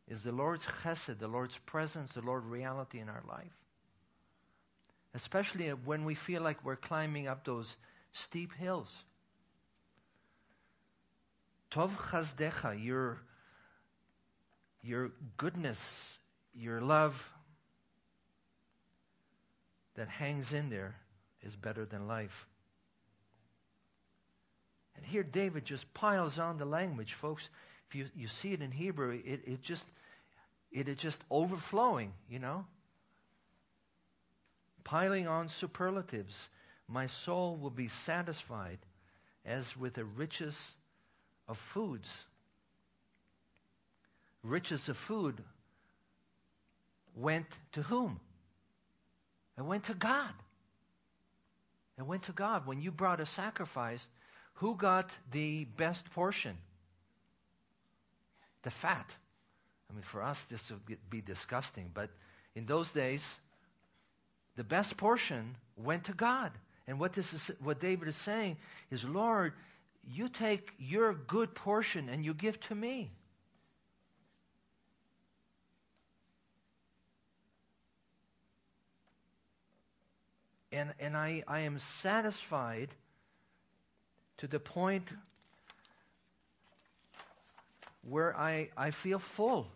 is 0.07 0.23
the 0.23 0.31
Lord's 0.31 0.65
chesed, 0.65 1.19
the 1.19 1.27
Lord's 1.27 1.57
presence, 1.57 2.13
the 2.13 2.21
Lord's 2.21 2.45
reality 2.45 2.99
in 2.99 3.09
our 3.09 3.23
life. 3.27 3.57
Especially 5.13 5.69
when 5.69 6.05
we 6.05 6.15
feel 6.15 6.41
like 6.41 6.63
we're 6.63 6.75
climbing 6.75 7.27
up 7.27 7.43
those 7.43 7.75
steep 8.13 8.53
hills. 8.53 9.03
Tov 11.71 11.91
chazdecha, 11.91 12.81
your, 12.81 13.17
your 14.81 15.11
goodness, 15.37 16.19
your 16.53 16.79
love 16.79 17.31
that 19.95 20.07
hangs 20.07 20.53
in 20.53 20.69
there 20.69 20.95
is 21.41 21.55
better 21.55 21.85
than 21.85 22.07
life. 22.07 22.47
Here 25.05 25.23
David 25.23 25.65
just 25.65 25.93
piles 25.93 26.39
on 26.39 26.57
the 26.57 26.65
language, 26.65 27.13
folks. 27.13 27.49
If 27.87 27.95
you, 27.95 28.07
you 28.15 28.27
see 28.27 28.53
it 28.53 28.61
in 28.61 28.71
Hebrew, 28.71 29.21
it, 29.25 29.41
it 29.45 29.61
just 29.61 29.85
it 30.71 30.89
is 30.89 30.97
just 30.97 31.23
overflowing, 31.31 32.13
you 32.29 32.39
know. 32.39 32.65
Piling 34.83 35.27
on 35.27 35.47
superlatives. 35.47 36.49
My 36.87 37.05
soul 37.05 37.55
will 37.55 37.69
be 37.69 37.87
satisfied 37.87 38.79
as 39.45 39.77
with 39.77 39.93
the 39.93 40.05
riches 40.05 40.75
of 41.47 41.57
foods. 41.57 42.25
Riches 44.43 44.89
of 44.89 44.97
food 44.97 45.41
went 47.15 47.47
to 47.71 47.81
whom? 47.81 48.19
It 49.57 49.63
went 49.63 49.85
to 49.85 49.93
God. 49.93 50.33
It 51.97 52.05
went 52.05 52.23
to 52.23 52.33
God. 52.33 52.67
When 52.67 52.81
you 52.81 52.91
brought 52.91 53.21
a 53.21 53.25
sacrifice, 53.25 54.07
who 54.55 54.75
got 54.75 55.11
the 55.31 55.65
best 55.77 56.09
portion? 56.11 56.57
The 58.63 58.71
fat. 58.71 59.15
I 59.89 59.93
mean, 59.93 60.03
for 60.03 60.21
us, 60.21 60.43
this 60.45 60.71
would 60.71 60.97
be 61.09 61.21
disgusting, 61.21 61.91
but 61.93 62.09
in 62.55 62.65
those 62.65 62.91
days, 62.91 63.35
the 64.55 64.63
best 64.63 64.97
portion 64.97 65.55
went 65.77 66.05
to 66.05 66.13
God. 66.13 66.51
And 66.87 66.99
what, 66.99 67.13
this 67.13 67.33
is, 67.33 67.51
what 67.61 67.79
David 67.79 68.07
is 68.07 68.15
saying 68.15 68.57
is, 68.91 69.03
Lord, 69.03 69.53
you 70.07 70.29
take 70.29 70.71
your 70.77 71.13
good 71.13 71.53
portion 71.53 72.09
and 72.09 72.23
you 72.23 72.33
give 72.33 72.59
to 72.61 72.75
me. 72.75 73.11
And, 80.71 80.93
and 80.99 81.15
I, 81.15 81.43
I 81.47 81.61
am 81.61 81.79
satisfied 81.79 82.89
to 84.37 84.47
the 84.47 84.59
point 84.59 85.11
where 88.07 88.37
I, 88.37 88.69
I 88.77 88.91
feel 88.91 89.19
full. 89.19 89.67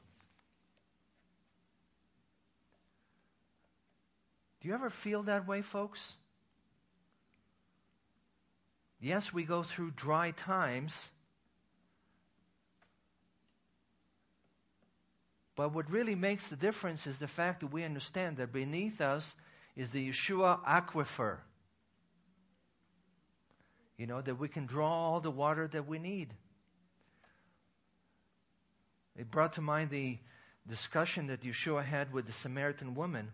Do 4.61 4.67
you 4.67 4.73
ever 4.73 4.89
feel 4.89 5.23
that 5.23 5.47
way, 5.47 5.61
folks? 5.61 6.15
Yes, 8.99 9.33
we 9.33 9.43
go 9.43 9.63
through 9.63 9.91
dry 9.91 10.31
times. 10.31 11.09
But 15.55 15.73
what 15.73 15.89
really 15.89 16.15
makes 16.15 16.47
the 16.47 16.55
difference 16.55 17.07
is 17.07 17.17
the 17.17 17.27
fact 17.27 17.61
that 17.61 17.67
we 17.67 17.83
understand 17.83 18.37
that 18.37 18.51
beneath 18.51 19.01
us 19.01 19.35
is 19.75 19.91
the 19.91 20.09
Yeshua 20.09 20.63
aquifer. 20.65 21.37
You 23.99 24.07
know, 24.07 24.21
that 24.21 24.35
we 24.35 24.47
can 24.47 24.65
draw 24.65 24.89
all 24.89 25.19
the 25.19 25.29
water 25.29 25.67
that 25.67 25.85
we 25.85 25.99
need. 25.99 26.33
It 29.17 29.29
brought 29.29 29.53
to 29.53 29.61
mind 29.61 29.89
the 29.89 30.17
discussion 30.65 31.27
that 31.27 31.41
Yeshua 31.41 31.83
had 31.83 32.13
with 32.13 32.25
the 32.25 32.31
Samaritan 32.31 32.95
woman. 32.95 33.33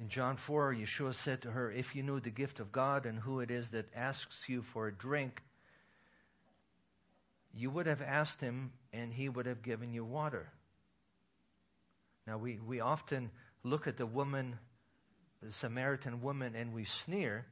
In 0.00 0.08
John 0.08 0.36
4, 0.36 0.74
Yeshua 0.74 1.14
said 1.14 1.42
to 1.42 1.52
her, 1.52 1.70
If 1.70 1.94
you 1.94 2.02
knew 2.02 2.18
the 2.18 2.30
gift 2.30 2.58
of 2.58 2.72
God 2.72 3.06
and 3.06 3.20
who 3.20 3.38
it 3.38 3.52
is 3.52 3.70
that 3.70 3.86
asks 3.94 4.48
you 4.48 4.62
for 4.62 4.88
a 4.88 4.92
drink, 4.92 5.40
you 7.54 7.70
would 7.70 7.86
have 7.86 8.02
asked 8.02 8.40
him 8.40 8.72
and 8.92 9.12
he 9.12 9.28
would 9.28 9.46
have 9.46 9.62
given 9.62 9.94
you 9.94 10.04
water. 10.04 10.50
Now, 12.26 12.36
we, 12.36 12.58
we 12.58 12.80
often 12.80 13.30
look 13.62 13.86
at 13.86 13.96
the 13.96 14.06
woman, 14.06 14.58
the 15.40 15.52
Samaritan 15.52 16.20
woman, 16.20 16.56
and 16.56 16.74
we 16.74 16.84
sneer. 16.84 17.46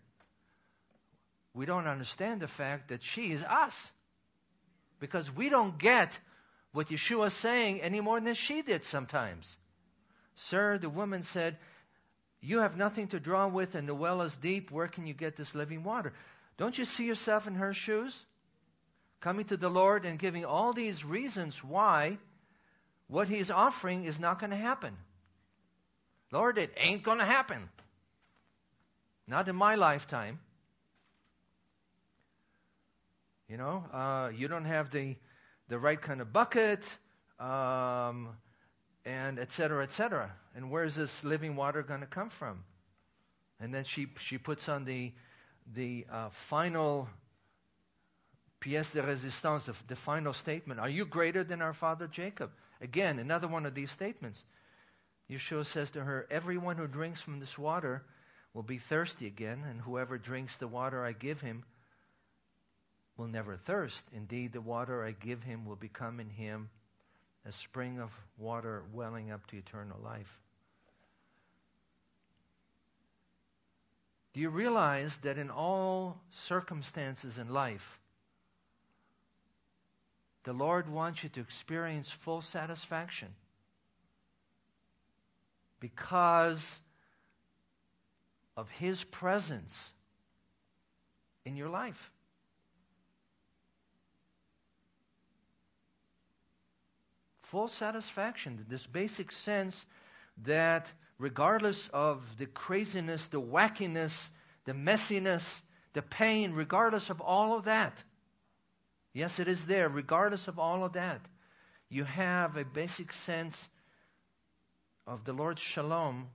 We 1.54 1.66
don't 1.66 1.86
understand 1.86 2.40
the 2.40 2.48
fact 2.48 2.88
that 2.88 3.02
she 3.02 3.32
is 3.32 3.42
us 3.44 3.90
because 5.00 5.34
we 5.34 5.48
don't 5.48 5.78
get 5.78 6.18
what 6.72 6.88
Yeshua 6.88 7.28
is 7.28 7.34
saying 7.34 7.82
any 7.82 8.00
more 8.00 8.20
than 8.20 8.34
she 8.34 8.62
did 8.62 8.84
sometimes. 8.84 9.56
Sir, 10.36 10.78
the 10.78 10.88
woman 10.88 11.22
said, 11.22 11.58
You 12.40 12.60
have 12.60 12.76
nothing 12.76 13.08
to 13.08 13.20
draw 13.20 13.48
with, 13.48 13.74
and 13.74 13.88
the 13.88 13.94
well 13.94 14.22
is 14.22 14.36
deep. 14.36 14.70
Where 14.70 14.86
can 14.86 15.06
you 15.06 15.14
get 15.14 15.36
this 15.36 15.54
living 15.54 15.82
water? 15.82 16.12
Don't 16.56 16.78
you 16.78 16.84
see 16.84 17.06
yourself 17.06 17.46
in 17.46 17.56
her 17.56 17.74
shoes? 17.74 18.24
Coming 19.20 19.44
to 19.46 19.56
the 19.56 19.68
Lord 19.68 20.06
and 20.06 20.18
giving 20.18 20.44
all 20.44 20.72
these 20.72 21.04
reasons 21.04 21.64
why 21.64 22.18
what 23.08 23.28
He's 23.28 23.50
offering 23.50 24.04
is 24.04 24.20
not 24.20 24.38
going 24.38 24.50
to 24.50 24.56
happen. 24.56 24.96
Lord, 26.30 26.58
it 26.58 26.72
ain't 26.76 27.02
going 27.02 27.18
to 27.18 27.24
happen. 27.24 27.68
Not 29.26 29.48
in 29.48 29.56
my 29.56 29.74
lifetime. 29.74 30.38
You 33.50 33.56
know, 33.56 33.84
uh, 33.92 34.30
you 34.32 34.46
don't 34.46 34.64
have 34.64 34.92
the, 34.92 35.16
the 35.66 35.76
right 35.76 36.00
kind 36.00 36.20
of 36.20 36.32
bucket, 36.32 36.96
um, 37.40 38.28
and 39.04 39.40
et 39.40 39.50
cetera, 39.50 39.82
et 39.82 39.90
cetera. 39.90 40.30
And 40.54 40.70
where's 40.70 40.94
this 40.94 41.24
living 41.24 41.56
water 41.56 41.82
going 41.82 41.98
to 41.98 42.06
come 42.06 42.28
from? 42.28 42.62
And 43.58 43.74
then 43.74 43.82
she, 43.82 44.06
she 44.20 44.38
puts 44.38 44.68
on 44.68 44.84
the, 44.84 45.12
the 45.74 46.06
uh, 46.12 46.28
final 46.30 47.08
pièce 48.60 48.92
de 48.92 49.02
résistance, 49.02 49.64
the, 49.64 49.74
the 49.88 49.96
final 49.96 50.32
statement. 50.32 50.78
Are 50.78 50.88
you 50.88 51.04
greater 51.04 51.42
than 51.42 51.60
our 51.60 51.72
father 51.72 52.06
Jacob? 52.06 52.52
Again, 52.80 53.18
another 53.18 53.48
one 53.48 53.66
of 53.66 53.74
these 53.74 53.90
statements. 53.90 54.44
Yeshua 55.28 55.66
says 55.66 55.90
to 55.90 56.04
her, 56.04 56.28
Everyone 56.30 56.76
who 56.76 56.86
drinks 56.86 57.20
from 57.20 57.40
this 57.40 57.58
water 57.58 58.04
will 58.54 58.62
be 58.62 58.78
thirsty 58.78 59.26
again, 59.26 59.64
and 59.68 59.80
whoever 59.80 60.18
drinks 60.18 60.56
the 60.56 60.68
water 60.68 61.04
I 61.04 61.10
give 61.10 61.40
him 61.40 61.64
will 63.20 63.28
never 63.28 63.54
thirst. 63.54 64.02
Indeed, 64.16 64.54
the 64.54 64.62
water 64.62 65.04
I 65.04 65.10
give 65.10 65.42
him 65.42 65.66
will 65.66 65.76
become 65.76 66.20
in 66.20 66.30
him 66.30 66.70
a 67.44 67.52
spring 67.52 68.00
of 68.00 68.10
water 68.38 68.82
welling 68.94 69.30
up 69.30 69.46
to 69.48 69.58
eternal 69.58 69.98
life. 70.02 70.40
Do 74.32 74.40
you 74.40 74.48
realize 74.48 75.18
that 75.18 75.36
in 75.36 75.50
all 75.50 76.18
circumstances 76.30 77.36
in 77.36 77.50
life, 77.50 78.00
the 80.44 80.54
Lord 80.54 80.88
wants 80.88 81.22
you 81.22 81.28
to 81.30 81.40
experience 81.40 82.10
full 82.10 82.40
satisfaction? 82.40 83.28
Because 85.78 86.78
of 88.56 88.70
His 88.70 89.04
presence 89.04 89.92
in 91.44 91.54
your 91.54 91.68
life. 91.68 92.10
Full 97.50 97.66
satisfaction, 97.66 98.64
this 98.68 98.86
basic 98.86 99.32
sense 99.32 99.84
that 100.44 100.92
regardless 101.18 101.88
of 101.92 102.22
the 102.38 102.46
craziness, 102.46 103.26
the 103.26 103.40
wackiness, 103.40 104.28
the 104.66 104.72
messiness, 104.72 105.60
the 105.92 106.00
pain, 106.00 106.52
regardless 106.52 107.10
of 107.10 107.20
all 107.20 107.56
of 107.56 107.64
that, 107.64 108.04
yes, 109.12 109.40
it 109.40 109.48
is 109.48 109.66
there, 109.66 109.88
regardless 109.88 110.46
of 110.46 110.60
all 110.60 110.84
of 110.84 110.92
that, 110.92 111.22
you 111.88 112.04
have 112.04 112.56
a 112.56 112.64
basic 112.64 113.12
sense 113.12 113.68
of 115.04 115.24
the 115.24 115.32
Lord's 115.32 115.60
shalom, 115.60 116.28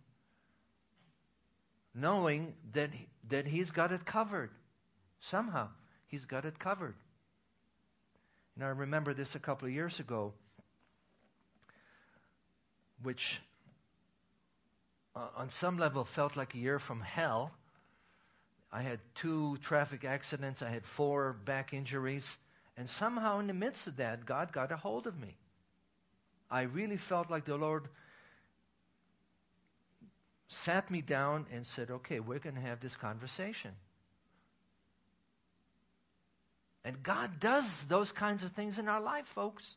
knowing 1.93 2.55
that, 2.73 2.89
that 3.29 3.47
He's 3.47 3.71
got 3.71 3.93
it 3.93 4.03
covered. 4.03 4.51
Somehow, 5.21 5.69
He's 6.07 6.25
got 6.25 6.43
it 6.43 6.59
covered. 6.59 6.95
And 8.55 8.65
I 8.65 8.67
remember 8.67 9.13
this 9.13 9.35
a 9.35 9.39
couple 9.39 9.65
of 9.65 9.73
years 9.73 10.01
ago, 10.01 10.33
which 13.03 13.41
uh, 15.15 15.27
on 15.35 15.49
some 15.49 15.77
level 15.77 16.03
felt 16.03 16.35
like 16.35 16.53
a 16.53 16.57
year 16.57 16.79
from 16.79 17.01
hell. 17.01 17.51
I 18.71 18.81
had 18.81 18.99
two 19.13 19.57
traffic 19.57 20.03
accidents, 20.03 20.61
I 20.61 20.69
had 20.69 20.85
four 20.85 21.33
back 21.45 21.73
injuries, 21.73 22.37
and 22.75 22.89
somehow 22.89 23.39
in 23.39 23.47
the 23.47 23.53
midst 23.53 23.87
of 23.87 23.95
that, 23.97 24.25
God 24.25 24.51
got 24.51 24.71
a 24.71 24.77
hold 24.77 25.07
of 25.07 25.17
me. 25.17 25.37
I 26.51 26.63
really 26.63 26.97
felt 26.97 27.29
like 27.29 27.45
the 27.45 27.57
Lord 27.57 27.87
sat 30.47 30.91
me 30.91 31.01
down 31.01 31.45
and 31.51 31.65
said, 31.65 31.89
Okay, 31.89 32.19
we're 32.19 32.39
going 32.39 32.55
to 32.55 32.61
have 32.61 32.79
this 32.79 32.95
conversation. 32.95 33.71
And 36.83 37.01
God 37.01 37.39
does 37.39 37.85
those 37.85 38.11
kinds 38.11 38.43
of 38.43 38.51
things 38.51 38.77
in 38.77 38.87
our 38.87 39.01
life, 39.01 39.25
folks. 39.25 39.75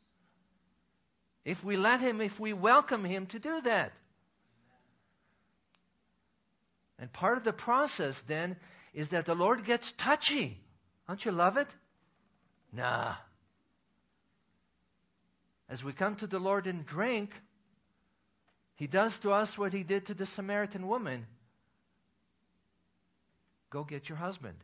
If 1.49 1.65
we 1.65 1.79
let 1.79 2.01
Him, 2.01 2.21
if 2.21 2.39
we 2.39 2.53
welcome 2.53 3.07
Him 3.07 3.25
to 3.29 3.39
do 3.39 3.63
that. 3.63 3.95
And 6.99 7.11
part 7.11 7.39
of 7.39 7.45
the 7.45 7.55
process 7.55 8.21
then 8.21 8.57
is 8.93 9.09
that 9.09 9.25
the 9.25 9.35
Lord 9.35 9.65
gets 9.65 9.93
touchy. 9.93 10.61
Don't 11.07 11.25
you 11.25 11.33
love 11.33 11.57
it? 11.57 11.69
Nah. 12.71 13.15
As 15.71 15.83
we 15.83 15.95
come 15.95 16.17
to 16.17 16.27
the 16.27 16.39
Lord 16.39 16.67
and 16.67 16.85
drink, 16.85 17.33
He 18.75 18.87
does 18.87 19.19
to 19.21 19.31
us 19.31 19.57
what 19.57 19.73
He 19.73 19.83
did 19.83 20.05
to 20.05 20.15
the 20.15 20.27
Samaritan 20.27 20.87
woman. 20.87 21.27
Go 23.71 23.85
get 23.85 24.11
your 24.11 24.19
husband. 24.19 24.59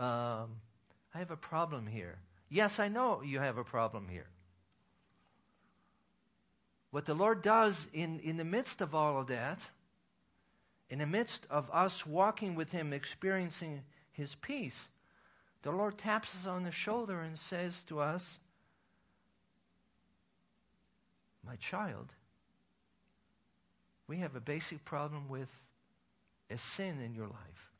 Um, 0.00 0.56
I 1.14 1.18
have 1.18 1.30
a 1.30 1.36
problem 1.36 1.86
here. 1.86 2.18
Yes, 2.48 2.80
I 2.80 2.88
know 2.88 3.22
you 3.22 3.38
have 3.38 3.58
a 3.58 3.64
problem 3.64 4.08
here. 4.08 4.26
What 6.96 7.04
the 7.04 7.12
Lord 7.12 7.42
does 7.42 7.86
in, 7.92 8.20
in 8.20 8.38
the 8.38 8.44
midst 8.44 8.80
of 8.80 8.94
all 8.94 9.20
of 9.20 9.26
that, 9.26 9.60
in 10.88 11.00
the 11.00 11.06
midst 11.06 11.46
of 11.50 11.70
us 11.70 12.06
walking 12.06 12.54
with 12.54 12.72
Him, 12.72 12.94
experiencing 12.94 13.82
His 14.12 14.34
peace, 14.36 14.88
the 15.60 15.72
Lord 15.72 15.98
taps 15.98 16.34
us 16.34 16.46
on 16.46 16.62
the 16.62 16.70
shoulder 16.70 17.20
and 17.20 17.38
says 17.38 17.82
to 17.88 18.00
us, 18.00 18.38
My 21.46 21.56
child, 21.56 22.14
we 24.08 24.16
have 24.20 24.34
a 24.34 24.40
basic 24.40 24.82
problem 24.86 25.28
with 25.28 25.50
a 26.48 26.56
sin 26.56 27.02
in 27.02 27.14
your 27.14 27.26
life. 27.26 27.72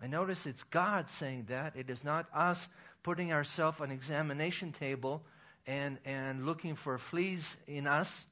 I 0.00 0.06
notice 0.06 0.46
it's 0.46 0.62
God 0.62 1.10
saying 1.10 1.44
that. 1.50 1.76
It 1.76 1.90
is 1.90 2.04
not 2.04 2.26
us 2.32 2.68
putting 3.02 3.34
ourselves 3.34 3.82
on 3.82 3.90
examination 3.90 4.72
table 4.72 5.22
and, 5.66 5.98
and 6.04 6.46
looking 6.46 6.74
for 6.74 6.98
fleas 6.98 7.56
in 7.66 7.86
us. 7.86 8.24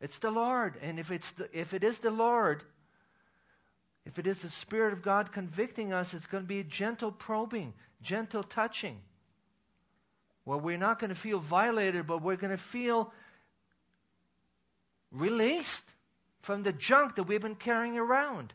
It's 0.00 0.18
the 0.18 0.30
Lord. 0.30 0.76
And 0.82 0.98
if, 0.98 1.10
it's 1.10 1.32
the, 1.32 1.48
if 1.58 1.74
it 1.74 1.84
is 1.84 1.98
the 1.98 2.10
Lord, 2.10 2.62
if 4.04 4.18
it 4.18 4.26
is 4.26 4.42
the 4.42 4.48
Spirit 4.48 4.92
of 4.92 5.02
God 5.02 5.32
convicting 5.32 5.92
us, 5.92 6.14
it's 6.14 6.26
going 6.26 6.42
to 6.42 6.48
be 6.48 6.60
a 6.60 6.64
gentle 6.64 7.12
probing, 7.12 7.72
gentle 8.02 8.42
touching. 8.42 9.00
Well, 10.44 10.60
we're 10.60 10.78
not 10.78 10.98
going 10.98 11.08
to 11.08 11.14
feel 11.14 11.38
violated, 11.38 12.06
but 12.06 12.22
we're 12.22 12.36
going 12.36 12.50
to 12.50 12.62
feel 12.62 13.12
released 15.10 15.88
from 16.42 16.62
the 16.62 16.72
junk 16.72 17.14
that 17.14 17.22
we've 17.22 17.40
been 17.40 17.54
carrying 17.54 17.96
around. 17.96 18.52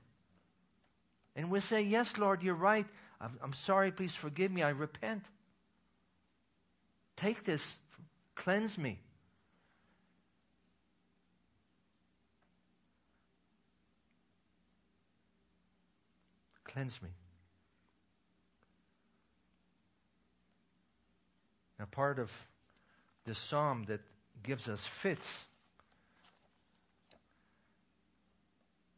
And 1.35 1.49
we 1.49 1.59
say, 1.61 1.81
Yes, 1.81 2.17
Lord, 2.17 2.43
you're 2.43 2.53
right. 2.53 2.85
I'm, 3.19 3.39
I'm 3.41 3.53
sorry. 3.53 3.91
Please 3.91 4.13
forgive 4.13 4.51
me. 4.51 4.61
I 4.61 4.69
repent. 4.69 5.23
Take 7.19 7.43
this, 7.43 7.75
cleanse 8.35 8.77
me. 8.77 8.97
Cleanse 16.63 17.01
me. 17.01 17.09
Now, 21.77 21.87
part 21.91 22.19
of 22.19 22.31
the 23.25 23.35
psalm 23.35 23.83
that 23.89 23.99
gives 24.41 24.69
us 24.69 24.87
fits 24.87 25.43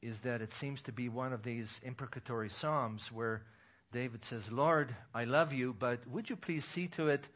is 0.03 0.19
that 0.19 0.43
it 0.43 0.51
seems 0.51 0.83
to 0.83 0.91
be 0.91 1.09
one 1.09 1.33
of 1.33 1.41
these 1.41 1.81
imprecatory 1.81 2.51
psalms 2.51 3.11
where 3.11 3.41
David 3.91 4.23
says, 4.23 4.51
Lord, 4.51 4.95
I 5.11 5.23
love 5.23 5.51
you, 5.51 5.73
but 5.73 6.05
would 6.07 6.29
you 6.29 6.35
please 6.35 6.65
see 6.65 6.85
to 6.89 7.07
it 7.07 7.27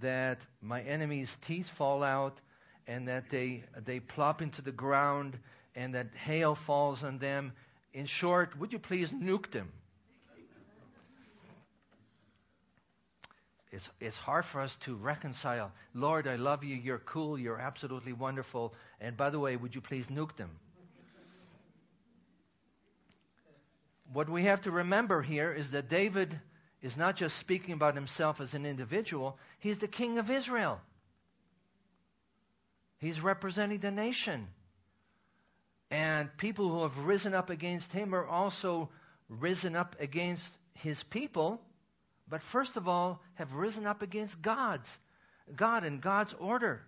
that 0.00 0.44
my 0.60 0.82
enemies' 0.82 1.38
teeth 1.40 1.68
fall 1.68 2.02
out 2.02 2.40
and 2.86 3.06
that 3.08 3.30
they, 3.30 3.64
they 3.84 4.00
plop 4.00 4.42
into 4.42 4.62
the 4.62 4.72
ground 4.72 5.38
and 5.74 5.94
that 5.94 6.08
hail 6.14 6.54
falls 6.54 7.04
on 7.04 7.18
them. 7.18 7.52
In 7.92 8.06
short, 8.06 8.58
would 8.58 8.72
you 8.72 8.78
please 8.78 9.10
nuke 9.10 9.50
them? 9.50 9.72
It's, 13.72 13.90
it's 14.00 14.16
hard 14.16 14.44
for 14.44 14.60
us 14.60 14.76
to 14.76 14.94
reconcile. 14.94 15.70
Lord, 15.92 16.26
I 16.26 16.36
love 16.36 16.64
you. 16.64 16.76
You're 16.76 17.00
cool. 17.00 17.38
You're 17.38 17.58
absolutely 17.60 18.14
wonderful. 18.14 18.72
And 19.00 19.16
by 19.16 19.28
the 19.28 19.38
way, 19.38 19.56
would 19.56 19.74
you 19.74 19.82
please 19.82 20.06
nuke 20.06 20.36
them? 20.36 20.50
What 24.12 24.30
we 24.30 24.44
have 24.44 24.62
to 24.62 24.70
remember 24.70 25.20
here 25.20 25.52
is 25.52 25.72
that 25.72 25.88
David 25.88 26.40
is 26.86 26.96
not 26.96 27.16
just 27.16 27.36
speaking 27.36 27.74
about 27.74 27.96
himself 27.96 28.40
as 28.40 28.54
an 28.54 28.64
individual, 28.64 29.36
he's 29.58 29.78
the 29.78 29.88
king 29.88 30.18
of 30.18 30.30
Israel. 30.30 30.80
He's 32.98 33.20
representing 33.20 33.80
the 33.80 33.90
nation. 33.90 34.46
And 35.90 36.34
people 36.36 36.68
who 36.68 36.82
have 36.82 36.96
risen 36.98 37.34
up 37.34 37.50
against 37.50 37.92
him 37.92 38.14
are 38.14 38.24
also 38.24 38.88
risen 39.28 39.74
up 39.74 39.96
against 39.98 40.56
his 40.74 41.02
people, 41.02 41.60
but 42.28 42.40
first 42.40 42.76
of 42.76 42.86
all, 42.86 43.20
have 43.34 43.52
risen 43.54 43.84
up 43.84 44.00
against 44.00 44.40
God's 44.40 44.98
God 45.56 45.82
and 45.82 46.00
God's 46.00 46.34
order. 46.34 46.82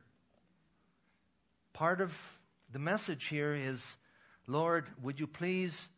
Part 1.72 2.00
of 2.00 2.16
the 2.70 2.78
message 2.78 3.26
here 3.26 3.52
is 3.52 3.96
Lord, 4.46 4.86
would 5.02 5.18
you 5.18 5.26
please 5.26 5.88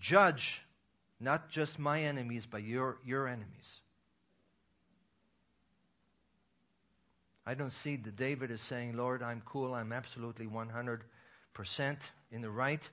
judge 0.00 0.62
not 1.20 1.48
just 1.48 1.78
my 1.78 2.02
enemies, 2.02 2.46
but 2.46 2.62
your, 2.62 2.98
your 3.04 3.26
enemies. 3.26 3.80
I 7.46 7.54
don't 7.54 7.72
see 7.72 7.96
that 7.96 8.16
David 8.16 8.50
is 8.50 8.60
saying, 8.60 8.96
Lord, 8.96 9.22
I'm 9.22 9.42
cool, 9.44 9.74
I'm 9.74 9.92
absolutely 9.92 10.46
100% 10.46 11.00
in 12.30 12.42
the 12.42 12.50
right. 12.50 12.88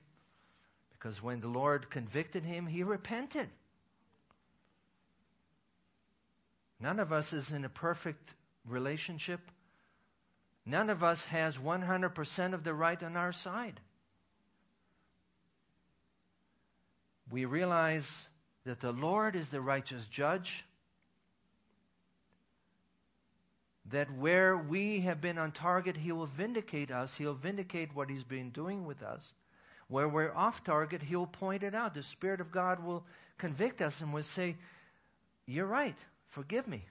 Because 0.92 1.22
when 1.22 1.40
the 1.40 1.48
Lord 1.48 1.90
convicted 1.90 2.42
him, 2.42 2.66
he 2.66 2.82
repented. 2.82 3.50
None 6.80 6.98
of 7.00 7.12
us 7.12 7.32
is 7.32 7.52
in 7.52 7.64
a 7.64 7.68
perfect 7.68 8.34
relationship. 8.66 9.40
None 10.64 10.90
of 10.90 11.04
us 11.04 11.24
has 11.26 11.58
100% 11.58 12.54
of 12.54 12.64
the 12.64 12.74
right 12.74 13.02
on 13.02 13.16
our 13.16 13.32
side. 13.32 13.80
We 17.30 17.44
realize 17.44 18.26
that 18.64 18.80
the 18.80 18.92
Lord 18.92 19.36
is 19.36 19.48
the 19.48 19.60
righteous 19.60 20.06
judge, 20.06 20.64
that 23.90 24.12
where 24.16 24.56
we 24.56 25.00
have 25.00 25.20
been 25.20 25.38
on 25.38 25.52
target, 25.52 25.96
He 25.96 26.12
will 26.12 26.26
vindicate 26.26 26.90
us, 26.90 27.16
He'll 27.16 27.34
vindicate 27.34 27.94
what 27.94 28.10
He's 28.10 28.24
been 28.24 28.50
doing 28.50 28.84
with 28.84 29.02
us. 29.02 29.34
Where 29.88 30.08
we're 30.08 30.34
off 30.34 30.64
target, 30.64 31.00
He'll 31.02 31.26
point 31.26 31.62
it 31.62 31.74
out. 31.74 31.94
The 31.94 32.02
Spirit 32.02 32.40
of 32.40 32.50
God 32.50 32.84
will 32.84 33.04
convict 33.38 33.80
us 33.80 34.00
and 34.00 34.12
will 34.12 34.24
say, 34.24 34.56
You're 35.46 35.66
right, 35.66 35.96
forgive 36.28 36.66
me. 36.66 36.84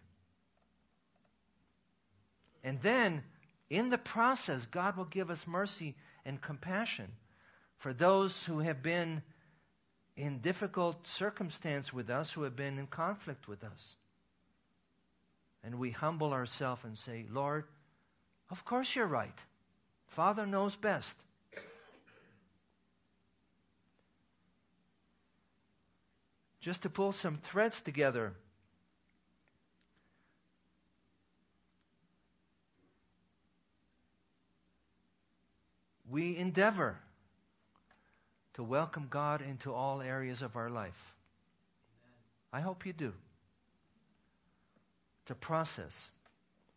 And 2.63 2.81
then, 2.81 3.23
in 3.69 3.89
the 3.89 3.97
process, 3.97 4.65
God 4.65 4.95
will 4.95 5.05
give 5.05 5.29
us 5.29 5.45
mercy 5.45 5.95
and 6.25 6.41
compassion 6.41 7.11
for 7.77 7.93
those 7.93 8.45
who 8.45 8.59
have 8.59 8.81
been 8.81 9.21
in 10.17 10.39
difficult 10.39 11.05
circumstance 11.05 11.91
with 11.91 12.09
us, 12.09 12.31
who 12.31 12.43
have 12.43 12.55
been 12.55 12.79
in 12.79 12.87
conflict 12.87 13.47
with 13.47 13.63
us. 13.63 13.95
And 15.63 15.79
we 15.79 15.91
humble 15.91 16.31
ourselves 16.31 16.83
and 16.83 16.97
say, 16.97 17.25
Lord, 17.29 17.65
of 18.49 18.63
course 18.63 18.95
you're 18.95 19.07
right. 19.07 19.37
Father 20.07 20.45
knows 20.45 20.75
best. 20.75 21.17
Just 26.61 26.83
to 26.83 26.89
pull 26.89 27.11
some 27.11 27.37
threads 27.37 27.81
together. 27.81 28.33
We 36.09 36.37
endeavor 36.37 36.97
to 38.55 38.63
welcome 38.63 39.07
God 39.09 39.41
into 39.41 39.73
all 39.73 40.01
areas 40.01 40.41
of 40.41 40.55
our 40.55 40.69
life. 40.69 41.13
I 42.53 42.61
hope 42.61 42.85
you 42.85 42.93
do. 42.93 43.11
It's 45.21 45.31
a 45.31 45.35
process 45.35 46.09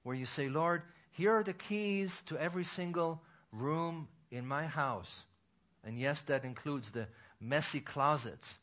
where 0.02 0.16
you 0.16 0.26
say, 0.26 0.48
Lord, 0.48 0.82
here 1.12 1.32
are 1.32 1.44
the 1.44 1.52
keys 1.52 2.22
to 2.26 2.36
every 2.36 2.64
single 2.64 3.22
room 3.52 4.08
in 4.32 4.44
my 4.44 4.66
house. 4.66 5.22
And 5.84 5.98
yes, 6.00 6.20
that 6.22 6.44
includes 6.44 6.90
the 6.90 7.06
messy 7.40 7.80
closets. 7.80 8.58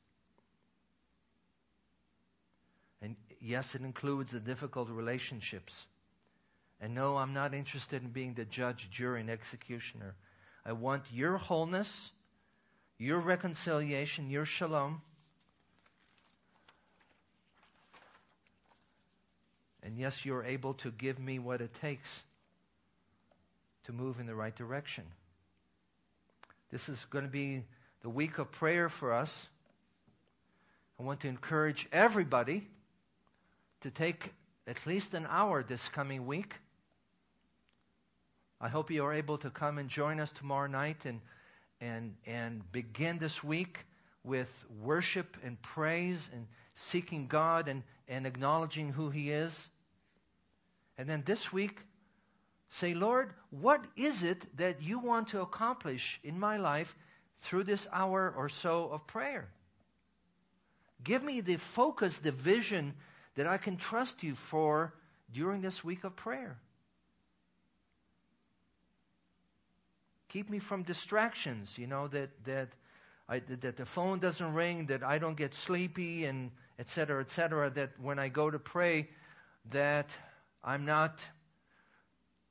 And 3.02 3.16
yes, 3.40 3.76
it 3.76 3.82
includes 3.82 4.34
the 4.34 4.42
difficult 4.42 4.90
relationships. 4.90 5.86
And 6.82 6.94
no, 6.94 7.16
I'm 7.16 7.34
not 7.34 7.54
interested 7.54 8.04
in 8.04 8.10
being 8.10 8.34
the 8.34 8.44
judge, 8.44 8.90
jury, 8.90 9.22
and 9.22 9.30
executioner. 9.30 10.16
I 10.66 10.74
want 10.74 11.04
your 11.14 11.38
wholeness 11.38 12.12
your 12.98 13.20
reconciliation, 13.20 14.30
your 14.30 14.46
shalom. 14.46 15.02
And 19.84 19.98
yes, 19.98 20.26
you're 20.26 20.44
able 20.44 20.74
to 20.76 20.92
give 20.92 21.20
me 21.20 21.40
what 21.40 21.62
it 21.62 21.74
takes 21.74 22.24
to 23.86 23.92
move 23.92 24.20
in 24.20 24.26
the 24.26 24.34
right 24.34 24.56
direction. 24.56 25.04
This 26.72 26.90
is 26.90 27.06
going 27.06 27.26
to 27.26 27.32
be 27.32 27.64
the 28.02 28.10
week 28.10 28.40
of 28.40 28.52
prayer 28.52 28.90
for 28.90 29.14
us. 29.14 29.48
I 31.00 31.04
want 31.04 31.20
to 31.22 31.28
encourage 31.28 31.88
everybody 31.92 32.68
to 33.82 33.92
take 33.92 34.34
at 34.68 34.86
least 34.88 35.14
an 35.14 35.28
hour 35.30 35.62
this 35.62 35.88
coming 35.90 36.26
week. 36.26 36.56
I 38.60 38.70
hope 38.70 38.90
you 38.90 39.04
are 39.04 39.14
able 39.14 39.38
to 39.40 39.50
come 39.50 39.78
and 39.78 39.90
join 39.90 40.20
us 40.20 40.32
tomorrow 40.32 40.68
night 40.68 41.06
and 41.06 41.22
and, 41.82 42.16
and 42.26 42.70
begin 42.72 43.18
this 43.18 43.44
week 43.44 43.86
with 44.24 44.50
worship 44.82 45.38
and 45.44 45.62
praise 45.62 46.30
and 46.34 46.48
seeking 46.74 47.28
God 47.28 47.68
and, 47.68 47.84
and 48.08 48.26
acknowledging 48.26 48.92
who 48.92 49.10
He 49.10 49.32
is. 49.32 49.70
And 50.98 51.08
then 51.10 51.24
this 51.26 51.54
week, 51.54 51.80
say, 52.70 52.94
Lord, 52.94 53.34
what 53.52 53.86
is 53.96 54.24
it 54.24 54.58
that 54.58 54.82
you 54.82 55.00
want 55.00 55.30
to 55.30 55.42
accomplish 55.42 56.20
in 56.24 56.40
my 56.40 56.58
life 56.58 56.96
through 57.40 57.64
this 57.64 57.88
hour 57.92 58.34
or 58.36 58.50
so 58.50 58.90
of 58.90 59.06
prayer? 59.08 59.50
Give 61.04 61.24
me 61.24 61.42
the 61.42 61.58
focus, 61.58 62.20
the 62.20 62.32
vision 62.32 62.94
that 63.36 63.48
I 63.48 63.58
can 63.58 63.78
trust 63.78 64.24
you 64.24 64.34
for 64.34 64.94
during 65.32 65.62
this 65.62 65.84
week 65.84 66.04
of 66.04 66.16
prayer. 66.16 66.58
Keep 70.36 70.50
me 70.50 70.60
from 70.60 70.84
distractions, 70.84 71.78
you 71.78 71.88
know, 71.88 72.10
that, 72.10 72.30
that, 72.44 72.68
I, 73.30 73.40
that 73.40 73.78
the 73.78 73.86
phone 73.86 74.20
doesn't 74.20 74.54
ring, 74.54 74.86
that 74.88 75.02
I 75.02 75.18
don't 75.18 75.38
get 75.38 75.56
sleepy, 75.56 76.26
and 76.26 76.52
et 76.78 76.90
cetera, 76.90 77.22
et 77.22 77.32
cetera, 77.32 77.70
that 77.70 77.92
when 78.02 78.20
I 78.20 78.28
go 78.28 78.52
to 78.52 78.60
pray, 78.60 79.08
that 79.72 80.10
I'm 80.62 80.84
not, 80.84 81.24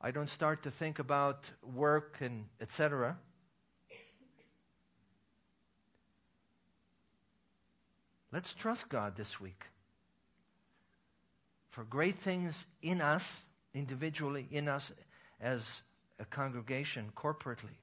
I 0.00 0.12
don't 0.12 0.30
start 0.30 0.62
to 0.62 0.70
think 0.70 0.98
about 0.98 1.50
work 1.62 2.16
and 2.22 2.46
et 2.58 2.72
cetera. 2.72 3.18
Let's 8.32 8.54
trust 8.54 8.88
God 8.88 9.14
this 9.14 9.38
week 9.38 9.62
for 11.68 11.84
great 11.84 12.18
things 12.18 12.64
in 12.80 13.02
us, 13.02 13.44
individually, 13.74 14.48
in 14.50 14.68
us 14.68 14.90
as 15.38 15.82
a 16.18 16.24
congregation 16.24 17.10
corporately. 17.16 17.76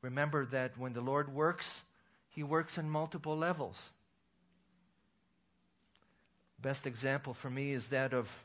Remember 0.00 0.44
that 0.46 0.76
when 0.78 0.92
the 0.92 1.00
Lord 1.00 1.32
works, 1.32 1.82
He 2.28 2.42
works 2.42 2.78
in 2.78 2.88
multiple 2.88 3.36
levels. 3.36 3.90
Best 6.60 6.86
example 6.86 7.34
for 7.34 7.50
me 7.50 7.72
is 7.72 7.88
that 7.88 8.12
of 8.12 8.44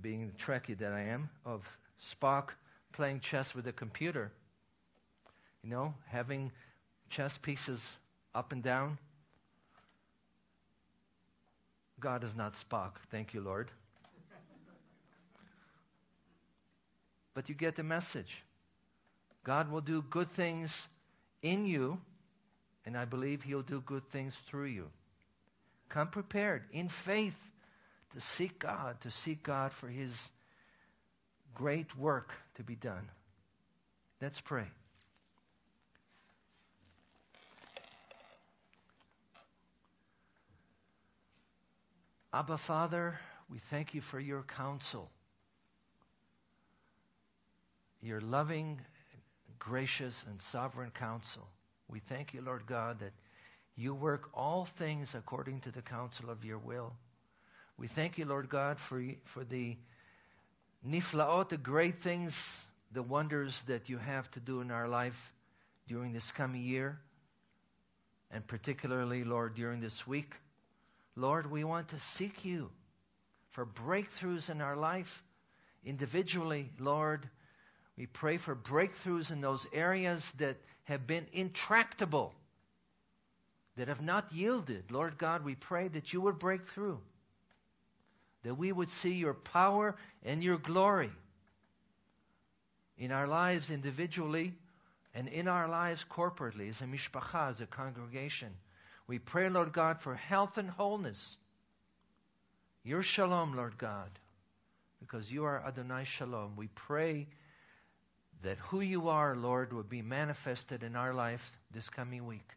being 0.00 0.26
the 0.26 0.32
Trekkie 0.32 0.78
that 0.78 0.92
I 0.92 1.02
am, 1.02 1.30
of 1.44 1.66
Spock 2.00 2.50
playing 2.92 3.20
chess 3.20 3.54
with 3.54 3.66
a 3.66 3.72
computer. 3.72 4.32
You 5.62 5.70
know, 5.70 5.94
having 6.08 6.50
chess 7.08 7.38
pieces 7.38 7.92
up 8.34 8.52
and 8.52 8.62
down. 8.62 8.98
God 12.00 12.24
is 12.24 12.34
not 12.34 12.54
Spock. 12.54 12.92
Thank 13.10 13.32
you, 13.32 13.40
Lord. 13.40 13.70
But 17.34 17.48
you 17.48 17.54
get 17.54 17.76
the 17.76 17.82
message. 17.82 18.42
God 19.44 19.70
will 19.70 19.80
do 19.80 20.02
good 20.02 20.30
things 20.30 20.86
in 21.42 21.66
you, 21.66 21.98
and 22.84 22.96
I 22.96 23.04
believe 23.04 23.42
He'll 23.42 23.62
do 23.62 23.80
good 23.80 24.08
things 24.10 24.36
through 24.46 24.66
you. 24.66 24.90
Come 25.88 26.08
prepared 26.08 26.62
in 26.72 26.88
faith 26.88 27.36
to 28.12 28.20
seek 28.20 28.58
God, 28.58 29.00
to 29.00 29.10
seek 29.10 29.42
God 29.42 29.72
for 29.72 29.88
His 29.88 30.30
great 31.54 31.96
work 31.96 32.32
to 32.54 32.62
be 32.62 32.76
done. 32.76 33.08
Let's 34.20 34.40
pray. 34.40 34.66
Abba, 42.34 42.56
Father, 42.56 43.18
we 43.50 43.58
thank 43.58 43.92
you 43.92 44.00
for 44.00 44.18
your 44.18 44.42
counsel 44.42 45.10
your 48.02 48.20
loving, 48.20 48.80
gracious, 49.58 50.24
and 50.28 50.42
sovereign 50.42 50.90
counsel. 50.90 51.46
We 51.88 52.00
thank 52.00 52.34
you, 52.34 52.42
Lord 52.42 52.66
God, 52.66 52.98
that 52.98 53.12
you 53.76 53.94
work 53.94 54.28
all 54.34 54.64
things 54.64 55.14
according 55.14 55.60
to 55.60 55.70
the 55.70 55.82
counsel 55.82 56.28
of 56.28 56.44
your 56.44 56.58
will. 56.58 56.92
We 57.78 57.86
thank 57.86 58.18
you, 58.18 58.24
Lord 58.24 58.48
God, 58.48 58.78
for, 58.78 59.02
for 59.24 59.44
the 59.44 59.76
niflaot, 60.86 61.50
the 61.50 61.56
great 61.56 62.02
things, 62.02 62.64
the 62.92 63.02
wonders 63.02 63.62
that 63.64 63.88
you 63.88 63.98
have 63.98 64.30
to 64.32 64.40
do 64.40 64.60
in 64.60 64.70
our 64.70 64.88
life 64.88 65.32
during 65.86 66.12
this 66.12 66.30
coming 66.30 66.62
year, 66.62 66.98
and 68.30 68.46
particularly, 68.46 69.24
Lord, 69.24 69.54
during 69.54 69.80
this 69.80 70.06
week. 70.06 70.34
Lord, 71.14 71.50
we 71.50 71.62
want 71.62 71.88
to 71.88 72.00
seek 72.00 72.44
you 72.44 72.70
for 73.50 73.64
breakthroughs 73.64 74.50
in 74.50 74.60
our 74.60 74.76
life 74.76 75.22
individually, 75.84 76.70
Lord 76.80 77.28
we 77.96 78.06
pray 78.06 78.36
for 78.36 78.56
breakthroughs 78.56 79.30
in 79.30 79.40
those 79.40 79.66
areas 79.72 80.32
that 80.38 80.56
have 80.84 81.06
been 81.06 81.26
intractable, 81.32 82.34
that 83.76 83.88
have 83.88 84.00
not 84.00 84.32
yielded. 84.32 84.90
Lord 84.90 85.18
God, 85.18 85.44
we 85.44 85.54
pray 85.54 85.88
that 85.88 86.12
you 86.12 86.20
would 86.20 86.38
break 86.38 86.66
through, 86.66 87.00
that 88.42 88.54
we 88.54 88.72
would 88.72 88.88
see 88.88 89.14
your 89.14 89.34
power 89.34 89.94
and 90.24 90.42
your 90.42 90.58
glory 90.58 91.12
in 92.98 93.12
our 93.12 93.26
lives 93.26 93.70
individually 93.70 94.54
and 95.14 95.28
in 95.28 95.46
our 95.46 95.68
lives 95.68 96.04
corporately 96.10 96.70
as 96.70 96.80
a 96.80 96.84
mishpacha, 96.84 97.50
as 97.50 97.60
a 97.60 97.66
congregation. 97.66 98.48
We 99.06 99.18
pray, 99.18 99.48
Lord 99.48 99.72
God, 99.72 100.00
for 100.00 100.14
health 100.14 100.56
and 100.56 100.70
wholeness. 100.70 101.36
Your 102.84 103.02
shalom, 103.02 103.54
Lord 103.54 103.76
God, 103.76 104.10
because 105.00 105.30
you 105.30 105.44
are 105.44 105.62
Adonai 105.66 106.04
Shalom. 106.04 106.56
We 106.56 106.68
pray 106.68 107.26
that 108.42 108.58
who 108.58 108.80
you 108.80 109.08
are, 109.08 109.36
Lord, 109.36 109.72
would 109.72 109.88
be 109.88 110.02
manifested 110.02 110.82
in 110.82 110.96
our 110.96 111.14
life 111.14 111.58
this 111.72 111.88
coming 111.88 112.26
week. 112.26 112.48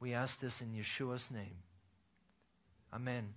We 0.00 0.14
ask 0.14 0.40
this 0.40 0.60
in 0.60 0.68
Yeshua's 0.72 1.30
name. 1.30 1.56
Amen. 2.92 3.34